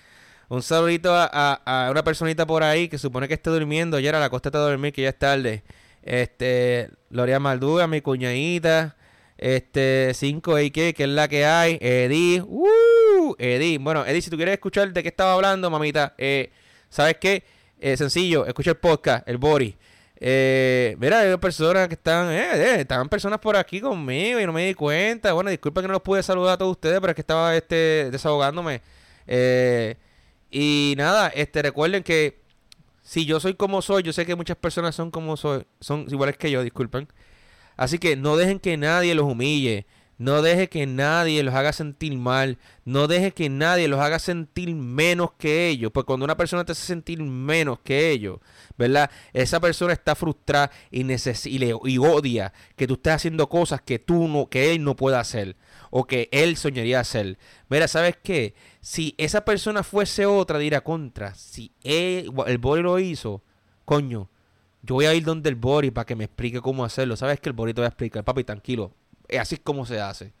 [0.50, 1.26] Un saludito a,
[1.64, 3.98] a, una personita por ahí que supone que esté durmiendo.
[3.98, 5.62] Ya era la costa de dormir, que ya es tarde.
[6.02, 8.96] Este, Loria Malduga, mi cuñadita.
[9.38, 11.78] Este, 5AK, que es la que hay.
[11.80, 13.78] Eddie, uh, Eddie.
[13.78, 16.50] Bueno, Eddie, si tú quieres escuchar de qué estaba hablando, mamita, eh,
[16.88, 17.44] ¿sabes qué?
[17.80, 19.76] Eh, sencillo, escucha el podcast, el Bori.
[20.20, 24.66] Eh, mira, hay personas que están, eh, estaban personas por aquí conmigo y no me
[24.66, 25.32] di cuenta.
[25.32, 28.10] Bueno, disculpa que no los pude saludar a todos ustedes, pero es que estaba este
[28.10, 28.82] desahogándome.
[30.50, 32.37] Y nada, este recuerden que
[33.08, 36.36] si yo soy como soy, yo sé que muchas personas son como soy, son iguales
[36.36, 37.08] que yo, disculpen.
[37.74, 39.86] Así que no dejen que nadie los humille.
[40.18, 42.58] No deje que nadie los haga sentir mal.
[42.84, 45.90] No deje que nadie los haga sentir menos que ellos.
[45.90, 48.40] Porque cuando una persona te hace sentir menos que ellos,
[48.76, 49.10] ¿verdad?
[49.32, 54.28] Esa persona está frustrada y, y, y odia que tú estés haciendo cosas que tú
[54.28, 55.56] no, que él no puede hacer.
[55.88, 57.38] O que él soñaría hacer.
[57.70, 58.54] Mira, ¿sabes qué?
[58.88, 61.34] Si esa persona fuese otra, dirá contra.
[61.34, 63.42] Si el Bori lo hizo,
[63.84, 64.30] coño,
[64.80, 67.14] yo voy a ir donde el Bori para que me explique cómo hacerlo.
[67.14, 68.24] ¿Sabes que el Bori te va a explicar?
[68.24, 68.94] Papi, tranquilo.
[69.38, 70.32] Así es como se hace.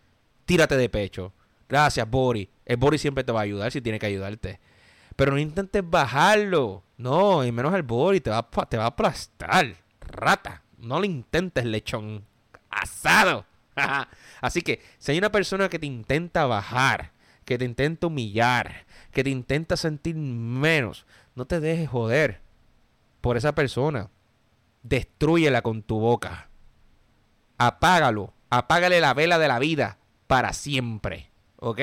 [0.46, 1.34] Tírate de pecho.
[1.68, 2.48] Gracias, Bori.
[2.64, 4.60] El Bori siempre te va a ayudar si tiene que ayudarte.
[5.14, 6.84] Pero no intentes bajarlo.
[6.96, 8.22] No, y menos el Bori.
[8.22, 9.76] Te va a aplastar.
[10.00, 10.62] Rata.
[10.78, 12.24] No lo intentes, lechón.
[12.70, 13.44] Asado.
[14.40, 17.12] Así que, si hay una persona que te intenta bajar,
[17.48, 22.42] que te intenta humillar, que te intenta sentir menos, no te dejes joder
[23.22, 24.10] por esa persona.
[24.82, 26.50] Destruyela con tu boca.
[27.56, 28.34] Apágalo.
[28.50, 29.96] Apágale la vela de la vida
[30.26, 31.30] para siempre.
[31.56, 31.80] ¿Ok?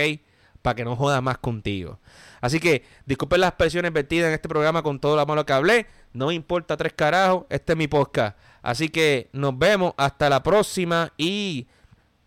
[0.61, 1.99] Para que no joda más contigo.
[2.41, 5.87] Así que disculpen las expresiones vertidas en este programa con todo lo malo que hablé.
[6.13, 7.45] No me importa tres carajos.
[7.49, 8.37] Este es mi podcast.
[8.61, 11.65] Así que nos vemos hasta la próxima y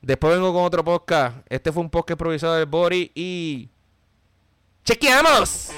[0.00, 1.38] Después vengo con otro podcast.
[1.48, 3.68] Este fue un podcast improvisado del Bori y.
[4.84, 5.70] ¡Chequeamos!